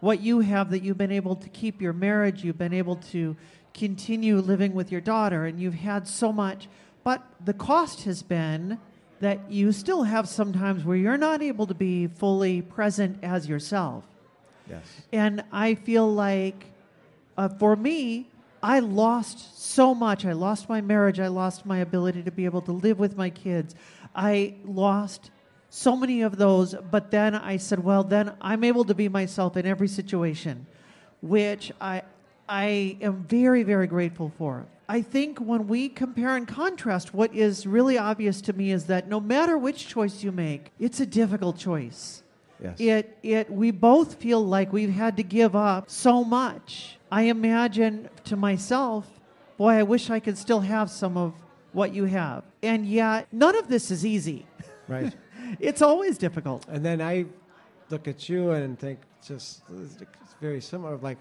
what 0.00 0.20
you 0.20 0.40
have 0.40 0.70
that 0.70 0.82
you've 0.82 0.98
been 0.98 1.12
able 1.12 1.36
to 1.36 1.48
keep 1.48 1.80
your 1.80 1.92
marriage, 1.92 2.44
you've 2.44 2.58
been 2.58 2.74
able 2.74 2.96
to 2.96 3.36
continue 3.74 4.36
living 4.36 4.74
with 4.74 4.92
your 4.92 5.00
daughter, 5.00 5.46
and 5.46 5.58
you've 5.58 5.74
had 5.74 6.06
so 6.06 6.32
much. 6.32 6.68
But 7.04 7.24
the 7.44 7.54
cost 7.54 8.04
has 8.04 8.22
been 8.22 8.78
that 9.20 9.50
you 9.50 9.72
still 9.72 10.04
have 10.04 10.28
sometimes 10.28 10.84
where 10.84 10.96
you're 10.96 11.16
not 11.16 11.42
able 11.42 11.66
to 11.66 11.74
be 11.74 12.06
fully 12.06 12.62
present 12.62 13.18
as 13.22 13.48
yourself. 13.48 14.04
Yes. 14.68 14.84
And 15.12 15.42
I 15.50 15.74
feel 15.74 16.12
like 16.12 16.66
uh, 17.38 17.48
for 17.48 17.76
me, 17.76 18.26
I 18.62 18.80
lost 18.80 19.62
so 19.62 19.94
much. 19.94 20.26
I 20.26 20.32
lost 20.32 20.68
my 20.68 20.80
marriage. 20.80 21.20
I 21.20 21.28
lost 21.28 21.64
my 21.64 21.78
ability 21.78 22.24
to 22.24 22.32
be 22.32 22.44
able 22.44 22.62
to 22.62 22.72
live 22.72 22.98
with 22.98 23.16
my 23.16 23.30
kids. 23.30 23.76
I 24.14 24.54
lost 24.64 25.30
so 25.70 25.96
many 25.96 26.22
of 26.22 26.36
those. 26.36 26.74
But 26.90 27.12
then 27.12 27.36
I 27.36 27.56
said, 27.58 27.84
well, 27.84 28.02
then 28.02 28.32
I'm 28.40 28.64
able 28.64 28.84
to 28.84 28.94
be 28.94 29.08
myself 29.08 29.56
in 29.56 29.66
every 29.66 29.86
situation, 29.86 30.66
which 31.22 31.70
I, 31.80 32.02
I 32.48 32.96
am 33.00 33.22
very, 33.22 33.62
very 33.62 33.86
grateful 33.86 34.32
for. 34.36 34.66
I 34.88 35.02
think 35.02 35.38
when 35.38 35.68
we 35.68 35.88
compare 35.88 36.34
and 36.34 36.48
contrast, 36.48 37.14
what 37.14 37.32
is 37.32 37.66
really 37.66 37.98
obvious 37.98 38.40
to 38.42 38.52
me 38.52 38.72
is 38.72 38.86
that 38.86 39.06
no 39.08 39.20
matter 39.20 39.56
which 39.56 39.86
choice 39.86 40.24
you 40.24 40.32
make, 40.32 40.72
it's 40.80 40.98
a 40.98 41.06
difficult 41.06 41.56
choice. 41.56 42.24
Yes. 42.60 42.80
It 42.80 43.18
it 43.22 43.52
we 43.52 43.70
both 43.70 44.14
feel 44.14 44.44
like 44.44 44.72
we've 44.72 44.92
had 44.92 45.16
to 45.18 45.22
give 45.22 45.54
up 45.54 45.88
so 45.88 46.24
much. 46.24 46.97
I 47.10 47.22
imagine 47.22 48.08
to 48.24 48.36
myself, 48.36 49.08
boy, 49.56 49.70
I 49.70 49.82
wish 49.82 50.10
I 50.10 50.20
could 50.20 50.36
still 50.36 50.60
have 50.60 50.90
some 50.90 51.16
of 51.16 51.34
what 51.72 51.94
you 51.94 52.04
have. 52.04 52.44
And 52.62 52.86
yet, 52.86 53.28
none 53.32 53.56
of 53.56 53.68
this 53.68 53.90
is 53.90 54.04
easy. 54.04 54.46
right. 54.88 55.14
It's 55.60 55.80
always 55.80 56.18
difficult. 56.18 56.66
And 56.68 56.84
then 56.84 57.00
I 57.00 57.24
look 57.88 58.06
at 58.06 58.28
you 58.28 58.50
and 58.50 58.78
think 58.78 58.98
just 59.26 59.62
it's 59.70 60.34
very 60.42 60.60
similar, 60.60 60.98
like 60.98 61.16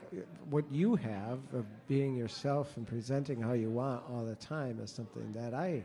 what 0.50 0.66
you 0.70 0.96
have 0.96 1.40
of 1.54 1.66
being 1.88 2.14
yourself 2.14 2.76
and 2.76 2.86
presenting 2.86 3.42
how 3.42 3.54
you 3.54 3.70
want 3.70 4.04
all 4.10 4.26
the 4.26 4.36
time 4.36 4.80
is 4.84 4.92
something 4.92 5.32
that 5.34 5.54
I 5.54 5.84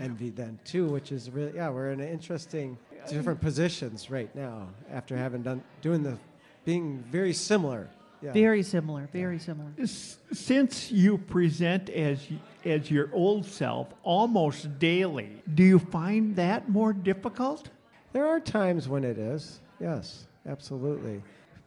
envy 0.00 0.30
then 0.30 0.58
too, 0.64 0.86
which 0.86 1.12
is 1.12 1.30
really 1.30 1.56
yeah, 1.56 1.68
we're 1.68 1.90
in 1.90 2.00
interesting 2.00 2.78
different 3.08 3.40
positions 3.40 4.10
right 4.10 4.34
now 4.34 4.68
after 4.90 5.16
having 5.16 5.42
done 5.42 5.62
doing 5.82 6.02
the 6.02 6.16
being 6.64 7.04
very 7.10 7.32
similar. 7.32 7.88
Yeah. 8.24 8.32
Very 8.32 8.62
similar, 8.62 9.06
very 9.12 9.38
similar. 9.38 9.70
S- 9.78 10.16
Since 10.32 10.90
you 10.90 11.18
present 11.18 11.90
as 11.90 12.26
as 12.64 12.90
your 12.90 13.10
old 13.12 13.44
self 13.44 13.88
almost 14.02 14.78
daily, 14.78 15.42
do 15.54 15.62
you 15.62 15.78
find 15.78 16.34
that 16.36 16.68
more 16.70 16.94
difficult? 16.94 17.68
There 18.14 18.26
are 18.26 18.40
times 18.40 18.88
when 18.88 19.04
it 19.04 19.18
is. 19.18 19.60
Yes, 19.80 20.26
absolutely. 20.48 21.20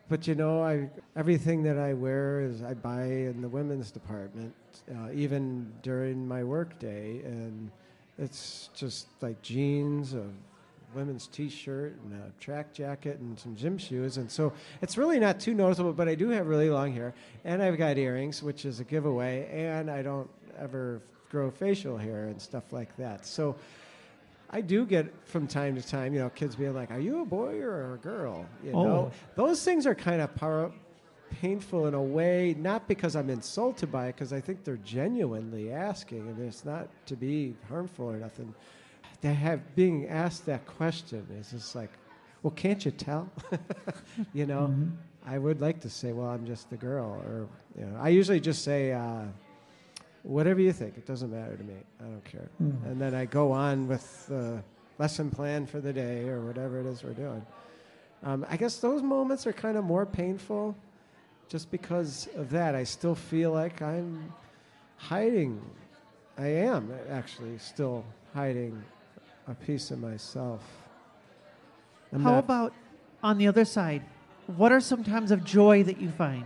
But 0.09 0.25
you 0.25 0.33
know, 0.35 0.63
I 0.63 0.89
everything 1.15 1.61
that 1.63 1.77
I 1.77 1.93
wear 1.93 2.41
is 2.41 2.63
I 2.63 2.73
buy 2.73 3.03
in 3.03 3.41
the 3.41 3.49
women's 3.49 3.91
department, 3.91 4.53
uh, 4.95 5.11
even 5.13 5.71
during 5.83 6.27
my 6.27 6.43
work 6.43 6.79
day, 6.79 7.21
and 7.25 7.69
it's 8.17 8.69
just 8.73 9.07
like 9.21 9.39
jeans, 9.43 10.13
a 10.15 10.25
women's 10.93 11.27
T-shirt, 11.27 11.97
and 12.03 12.13
a 12.13 12.31
track 12.41 12.73
jacket, 12.73 13.19
and 13.19 13.37
some 13.37 13.55
gym 13.55 13.77
shoes, 13.77 14.17
and 14.17 14.29
so 14.31 14.53
it's 14.81 14.97
really 14.97 15.19
not 15.19 15.39
too 15.39 15.53
noticeable. 15.53 15.93
But 15.93 16.07
I 16.07 16.15
do 16.15 16.29
have 16.29 16.47
really 16.47 16.69
long 16.69 16.93
hair, 16.93 17.13
and 17.43 17.61
I've 17.61 17.77
got 17.77 17.97
earrings, 17.97 18.41
which 18.41 18.65
is 18.65 18.79
a 18.79 18.83
giveaway, 18.83 19.49
and 19.51 19.91
I 19.91 20.01
don't 20.01 20.29
ever 20.57 21.01
grow 21.29 21.51
facial 21.51 21.97
hair 21.97 22.25
and 22.27 22.41
stuff 22.41 22.71
like 22.71 22.95
that. 22.97 23.25
So 23.25 23.55
I 24.49 24.61
do 24.61 24.85
get 24.85 25.07
from 25.27 25.45
time 25.45 25.75
to 25.75 25.85
time, 25.85 26.13
you 26.13 26.19
know, 26.21 26.29
kids 26.29 26.55
being 26.55 26.73
like, 26.73 26.89
"Are 26.89 26.99
you 26.99 27.21
a 27.21 27.25
boy 27.25 27.59
or 27.59 27.95
a 27.95 27.97
girl?" 27.97 28.45
You 28.63 28.71
Oh. 28.71 28.83
know, 28.83 29.11
those 29.35 29.63
things 29.63 29.85
are 29.85 29.93
kind 29.95 30.21
of 30.21 30.33
par- 30.35 30.71
painful 31.41 31.87
in 31.87 31.93
a 31.93 32.01
way, 32.01 32.55
not 32.57 32.87
because 32.87 33.13
I'm 33.17 33.29
insulted 33.29 33.91
by 33.91 34.07
it, 34.07 34.15
because 34.15 34.31
I 34.31 34.39
think 34.39 34.63
they're 34.63 34.77
genuinely 34.77 35.69
asking, 35.73 36.19
and 36.29 36.39
it's 36.39 36.63
not 36.63 36.87
to 37.07 37.17
be 37.17 37.55
harmful 37.67 38.09
or 38.09 38.15
nothing. 38.15 38.53
To 39.23 39.33
have 39.33 39.75
being 39.75 40.07
asked 40.07 40.45
that 40.45 40.65
question 40.65 41.25
is 41.39 41.51
just 41.51 41.75
like, 41.75 41.89
well, 42.43 42.51
can't 42.51 42.83
you 42.85 42.91
tell? 42.91 43.29
you 44.33 44.45
know, 44.45 44.73
I 45.25 45.37
would 45.37 45.59
like 45.59 45.81
to 45.81 45.89
say, 45.89 46.13
well, 46.13 46.27
I'm 46.27 46.45
just 46.45 46.69
the 46.69 46.77
girl, 46.77 47.21
or 47.25 47.47
you 47.77 47.85
know, 47.85 47.99
I 47.99 48.09
usually 48.09 48.39
just 48.39 48.63
say. 48.63 48.93
Uh, 48.93 49.23
whatever 50.27 50.59
you 50.59 50.73
think. 50.73 50.97
It 50.97 51.05
doesn't 51.05 51.31
matter 51.31 51.55
to 51.55 51.63
me. 51.63 51.75
I 51.99 52.03
don't 52.03 52.23
care. 52.25 52.49
And 52.59 53.01
then 53.01 53.15
I 53.15 53.25
go 53.25 53.51
on 53.51 53.87
with 53.87 54.27
the 54.27 54.61
lesson 54.97 55.29
plan 55.29 55.65
for 55.65 55.79
the 55.79 55.93
day 55.93 56.27
or 56.27 56.41
whatever 56.41 56.79
it 56.79 56.85
is 56.85 57.03
we're 57.03 57.13
doing. 57.13 57.45
Um, 58.23 58.45
I 58.49 58.57
guess 58.57 58.77
those 58.77 59.01
moments 59.01 59.47
are 59.47 59.53
kind 59.53 59.77
of 59.77 59.83
more 59.83 60.05
painful 60.05 60.75
just 61.47 61.71
because 61.71 62.27
of 62.35 62.49
that. 62.49 62.75
I 62.75 62.83
still 62.83 63.15
feel 63.15 63.51
like 63.51 63.81
I'm 63.81 64.33
hiding. 64.97 65.61
I 66.37 66.47
am 66.47 66.91
actually 67.09 67.57
still 67.57 68.03
hiding 68.33 68.83
a 69.47 69.55
piece 69.55 69.91
of 69.91 69.99
myself. 69.99 70.61
I'm 72.11 72.21
How 72.21 72.31
not- 72.31 72.39
about 72.43 72.73
on 73.23 73.37
the 73.37 73.47
other 73.47 73.65
side? 73.65 74.03
What 74.47 74.71
are 74.71 74.79
some 74.79 75.03
times 75.03 75.31
of 75.31 75.43
joy 75.43 75.83
that 75.83 75.99
you 75.99 76.09
find? 76.09 76.45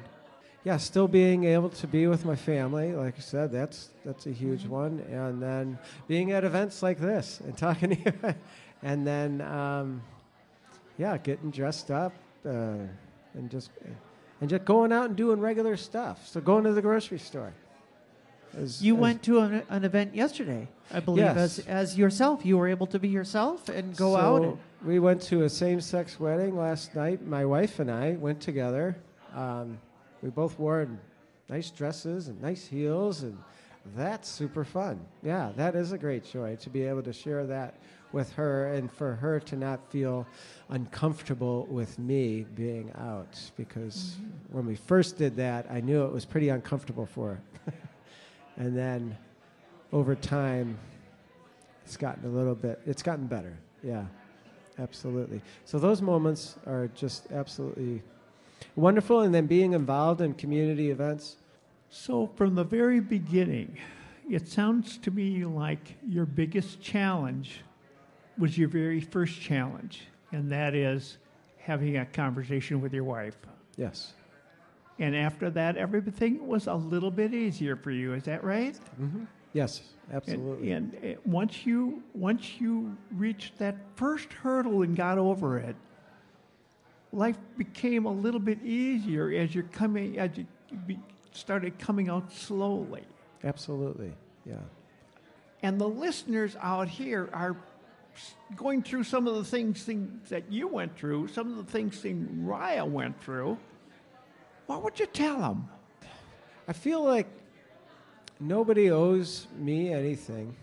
yeah, 0.63 0.77
still 0.77 1.07
being 1.07 1.45
able 1.45 1.69
to 1.69 1.87
be 1.87 2.05
with 2.05 2.23
my 2.23 2.35
family, 2.35 2.93
like 2.93 3.15
I 3.17 3.21
said, 3.21 3.51
that's 3.51 3.89
that's 4.05 4.27
a 4.27 4.31
huge 4.31 4.67
one. 4.67 5.03
And 5.09 5.41
then 5.41 5.79
being 6.07 6.31
at 6.33 6.43
events 6.43 6.83
like 6.83 6.99
this 6.99 7.39
and 7.39 7.57
talking 7.67 7.89
to 7.95 7.97
you, 7.97 8.35
and 8.83 9.05
then 9.05 9.41
um, 9.41 10.03
yeah, 10.99 11.17
getting 11.17 11.49
dressed 11.49 11.89
up 11.89 12.13
uh, 12.45 12.75
and 13.33 13.49
just 13.49 13.71
and 14.39 14.49
just 14.49 14.63
going 14.65 14.91
out 14.91 15.05
and 15.05 15.15
doing 15.15 15.39
regular 15.39 15.75
stuff. 15.77 16.27
So 16.27 16.39
going 16.41 16.63
to 16.65 16.73
the 16.73 16.81
grocery 16.81 17.19
store. 17.19 17.53
Is- 18.57 18.81
You 18.83 18.95
is- 18.95 19.01
went 19.01 19.23
to 19.23 19.39
an, 19.39 19.63
an 19.69 19.83
event 19.85 20.13
yesterday, 20.15 20.67
I 20.91 20.99
believe, 20.99 21.23
as 21.25 21.57
Yes. 21.59 21.67
as 21.67 21.97
yourself. 21.97 22.45
You 22.45 22.57
were 22.57 22.67
able 22.67 22.87
to 22.87 22.99
be 22.99 23.07
yourself 23.07 23.69
and 23.69 23.95
go 23.95 24.15
out. 24.17 24.43
And, 24.43 24.57
we 24.83 24.99
went 24.99 25.21
to 25.23 25.43
a 25.43 25.49
same-sex 25.49 26.19
wedding 26.19 26.57
last 26.57 26.95
night. 26.95 27.25
My 27.25 27.45
wife 27.45 27.79
and 27.79 27.89
I 27.91 28.13
went 28.13 28.41
together. 28.41 28.95
Um, 29.35 29.77
we 30.23 30.29
both 30.29 30.57
wore 30.57 30.87
nice 31.49 31.69
dresses 31.69 32.27
and 32.29 32.41
nice 32.41 32.65
heels, 32.65 33.21
and 33.23 33.37
that's 33.95 34.27
super 34.27 34.63
fun. 34.63 34.99
Yeah, 35.21 35.51
that 35.55 35.75
is 35.75 35.91
a 35.91 35.97
great 35.97 36.25
joy 36.25 36.55
to 36.57 36.69
be 36.69 36.83
able 36.83 37.03
to 37.03 37.13
share 37.13 37.45
that 37.45 37.75
with 38.11 38.31
her, 38.33 38.73
and 38.73 38.91
for 38.91 39.15
her 39.15 39.39
to 39.39 39.55
not 39.55 39.79
feel 39.91 40.25
uncomfortable 40.69 41.65
with 41.69 41.97
me 41.99 42.45
being 42.55 42.91
out. 42.97 43.39
Because 43.55 44.15
when 44.51 44.65
we 44.65 44.75
first 44.75 45.17
did 45.17 45.35
that, 45.37 45.65
I 45.69 45.79
knew 45.79 46.03
it 46.05 46.11
was 46.11 46.25
pretty 46.25 46.49
uncomfortable 46.49 47.05
for 47.05 47.39
her, 47.65 47.73
and 48.57 48.77
then 48.77 49.17
over 49.91 50.15
time, 50.15 50.77
it's 51.85 51.97
gotten 51.97 52.25
a 52.25 52.29
little 52.29 52.55
bit. 52.55 52.81
It's 52.85 53.03
gotten 53.03 53.27
better. 53.27 53.57
Yeah 53.83 54.05
absolutely. 54.81 55.41
So 55.65 55.79
those 55.79 56.01
moments 56.01 56.55
are 56.65 56.89
just 56.95 57.31
absolutely 57.31 58.01
wonderful, 58.75 59.21
and 59.21 59.33
then 59.33 59.45
being 59.47 59.73
involved 59.73 60.21
in 60.21 60.33
community 60.33 60.91
events. 60.91 61.37
So, 61.89 62.27
from 62.35 62.55
the 62.55 62.63
very 62.63 62.99
beginning, 62.99 63.77
it 64.29 64.47
sounds 64.47 64.97
to 64.99 65.11
me 65.11 65.43
like 65.45 65.97
your 66.07 66.25
biggest 66.25 66.81
challenge 66.81 67.61
was 68.37 68.57
your 68.57 68.69
very 68.69 69.01
first 69.01 69.39
challenge, 69.41 70.07
and 70.31 70.49
that 70.51 70.73
is 70.73 71.17
having 71.57 71.97
a 71.97 72.05
conversation 72.05 72.81
with 72.81 72.93
your 72.93 73.03
wife. 73.03 73.37
Yes. 73.75 74.13
And 74.99 75.15
after 75.15 75.49
that, 75.51 75.77
everything 75.77 76.47
was 76.47 76.67
a 76.67 76.73
little 76.75 77.11
bit 77.11 77.33
easier 77.33 77.75
for 77.75 77.91
you. 77.91 78.13
Is 78.13 78.23
that 78.23 78.43
right? 78.43 78.77
Yes, 79.53 79.81
And- 80.07 80.15
absolutely. 80.15 80.71
And, 80.71 80.95
uh, 80.95 81.19
once 81.25 81.65
you 81.65 82.03
once 82.13 82.59
you 82.61 82.95
reached 83.11 83.57
that 83.59 83.75
first 83.95 84.31
hurdle 84.31 84.81
and 84.83 84.95
got 84.95 85.17
over 85.17 85.57
it, 85.57 85.75
life 87.11 87.37
became 87.57 88.05
a 88.05 88.11
little 88.11 88.39
bit 88.39 88.63
easier 88.63 89.31
as 89.31 89.53
you're 89.55 89.63
coming 89.65 90.17
as 90.19 90.37
you 90.37 90.45
be, 90.87 90.99
started 91.31 91.77
coming 91.79 92.09
out 92.09 92.31
slowly. 92.31 93.03
absolutely. 93.43 94.13
Yeah. 94.45 94.55
And 95.63 95.79
the 95.79 95.87
listeners 95.87 96.55
out 96.61 96.87
here 96.87 97.29
are 97.33 97.55
going 98.55 98.83
through 98.83 99.03
some 99.03 99.27
of 99.27 99.35
the 99.35 99.43
things, 99.43 99.83
things 99.83 100.29
that 100.29 100.51
you 100.51 100.67
went 100.67 100.97
through, 100.97 101.27
some 101.29 101.51
of 101.51 101.57
the 101.57 101.71
things 101.71 102.01
that 102.01 102.15
Rya 102.45 102.85
went 102.87 103.21
through. 103.21 103.57
What 104.71 104.83
would 104.83 104.99
you 105.01 105.05
tell 105.05 105.37
them? 105.37 105.67
I 106.65 106.71
feel 106.71 107.03
like 107.03 107.27
nobody 108.39 108.89
owes 108.89 109.47
me 109.57 109.91
anything. 109.91 110.55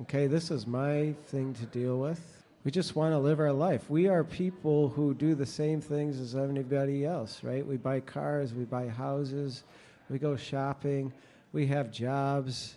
Okay, 0.00 0.26
this 0.26 0.50
is 0.50 0.66
my 0.66 1.14
thing 1.28 1.54
to 1.54 1.66
deal 1.66 2.00
with. 2.00 2.20
We 2.64 2.72
just 2.72 2.96
want 2.96 3.12
to 3.12 3.18
live 3.18 3.38
our 3.38 3.52
life. 3.52 3.88
We 3.88 4.08
are 4.08 4.24
people 4.24 4.88
who 4.88 5.14
do 5.14 5.36
the 5.36 5.46
same 5.46 5.80
things 5.80 6.18
as 6.18 6.34
anybody 6.34 7.04
else, 7.04 7.44
right? 7.44 7.64
We 7.64 7.76
buy 7.76 8.00
cars, 8.00 8.54
we 8.54 8.64
buy 8.64 8.88
houses, 8.88 9.62
we 10.10 10.18
go 10.18 10.34
shopping, 10.34 11.12
we 11.52 11.68
have 11.68 11.92
jobs, 11.92 12.74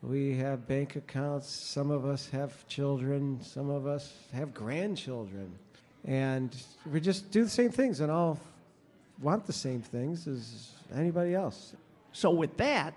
we 0.00 0.34
have 0.38 0.66
bank 0.66 0.96
accounts. 0.96 1.50
Some 1.50 1.90
of 1.90 2.06
us 2.06 2.30
have 2.30 2.66
children, 2.66 3.40
some 3.42 3.68
of 3.68 3.86
us 3.86 4.10
have 4.32 4.54
grandchildren. 4.54 5.52
And 6.06 6.56
we 6.90 6.98
just 6.98 7.30
do 7.30 7.44
the 7.44 7.50
same 7.50 7.70
things 7.70 8.00
and 8.00 8.10
all 8.10 8.40
want 9.22 9.46
the 9.46 9.52
same 9.52 9.80
things 9.80 10.26
as 10.26 10.72
anybody 10.94 11.34
else. 11.34 11.74
So, 12.12 12.30
with 12.30 12.56
that, 12.58 12.94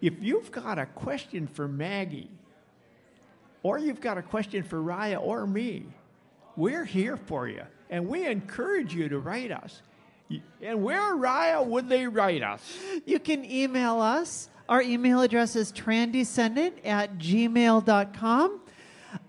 if 0.00 0.14
you've 0.20 0.50
got 0.50 0.78
a 0.78 0.86
question 0.86 1.46
for 1.46 1.68
Maggie, 1.68 2.30
or 3.62 3.78
you've 3.78 4.00
got 4.00 4.18
a 4.18 4.22
question 4.22 4.62
for 4.62 4.80
Rya 4.80 5.20
or 5.20 5.46
me, 5.46 5.86
we're 6.56 6.84
here 6.84 7.16
for 7.16 7.48
you. 7.48 7.62
And 7.90 8.08
we 8.08 8.26
encourage 8.26 8.94
you 8.94 9.08
to 9.08 9.18
write 9.18 9.52
us. 9.52 9.82
And 10.60 10.82
where, 10.82 11.14
Rya, 11.16 11.64
would 11.64 11.88
they 11.88 12.06
write 12.06 12.42
us? 12.42 12.60
You 13.04 13.18
can 13.18 13.44
email 13.44 14.00
us. 14.00 14.48
Our 14.68 14.82
email 14.82 15.20
address 15.20 15.54
is 15.54 15.70
trandescendant 15.70 16.84
at 16.84 17.18
gmail.com. 17.18 18.60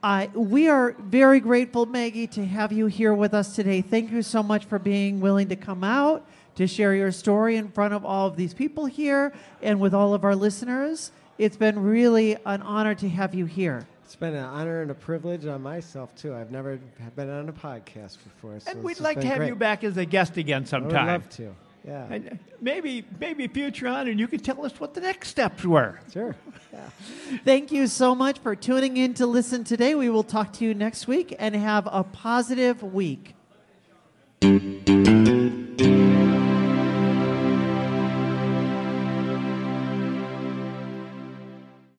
Uh, 0.01 0.27
we 0.33 0.67
are 0.67 0.95
very 0.99 1.39
grateful, 1.39 1.85
Maggie, 1.85 2.27
to 2.27 2.45
have 2.45 2.71
you 2.71 2.87
here 2.87 3.13
with 3.13 3.33
us 3.33 3.55
today. 3.55 3.81
Thank 3.81 4.11
you 4.11 4.21
so 4.23 4.41
much 4.41 4.65
for 4.65 4.79
being 4.79 5.19
willing 5.19 5.49
to 5.49 5.55
come 5.55 5.83
out 5.83 6.27
to 6.57 6.67
share 6.67 6.93
your 6.93 7.11
story 7.11 7.55
in 7.55 7.69
front 7.69 7.93
of 7.93 8.05
all 8.05 8.27
of 8.27 8.35
these 8.35 8.53
people 8.53 8.85
here 8.85 9.33
and 9.61 9.79
with 9.79 9.93
all 9.93 10.13
of 10.13 10.23
our 10.23 10.35
listeners. 10.35 11.11
It's 11.37 11.57
been 11.57 11.79
really 11.79 12.35
an 12.45 12.61
honor 12.61 12.93
to 12.95 13.07
have 13.09 13.33
you 13.33 13.45
here. 13.45 13.87
It's 14.03 14.15
been 14.15 14.35
an 14.35 14.43
honor 14.43 14.81
and 14.81 14.89
a 14.89 14.95
privilege 14.95 15.45
on 15.45 15.61
myself 15.61 16.15
too. 16.15 16.33
I've 16.33 16.49
never 16.51 16.79
been 17.15 17.29
on 17.29 17.49
a 17.49 17.53
podcast 17.53 18.17
before, 18.23 18.59
so 18.59 18.71
And 18.71 18.83
we'd 18.83 18.99
like 18.99 19.19
to 19.21 19.27
have 19.27 19.37
great. 19.37 19.49
you 19.49 19.55
back 19.55 19.83
as 19.83 19.97
a 19.97 20.05
guest 20.05 20.37
again 20.37 20.65
sometime. 20.65 20.95
I 21.09 21.13
would 21.13 21.21
love 21.23 21.29
to. 21.37 21.55
Yeah, 21.85 22.07
And 22.09 22.27
uh, 22.27 22.35
maybe, 22.59 23.05
maybe 23.19 23.47
future 23.47 23.87
on, 23.87 24.07
and 24.07 24.19
you 24.19 24.27
can 24.27 24.39
tell 24.39 24.65
us 24.65 24.77
what 24.79 24.93
the 24.93 24.99
next 25.01 25.29
steps 25.29 25.63
were. 25.63 25.99
sure. 26.11 26.35
Yeah. 26.73 26.89
Thank 27.45 27.71
you 27.71 27.87
so 27.87 28.13
much 28.15 28.39
for 28.39 28.55
tuning 28.55 28.97
in 28.97 29.13
to 29.15 29.25
listen 29.25 29.63
today. 29.63 29.93
We 29.95 30.09
will 30.09 30.23
talk 30.23 30.51
to 30.53 30.65
you 30.65 30.73
next 30.73 31.07
week 31.07 31.33
and 31.39 31.55
have 31.55 31.87
a 31.91 32.03
positive 32.03 32.81
week. 32.83 33.35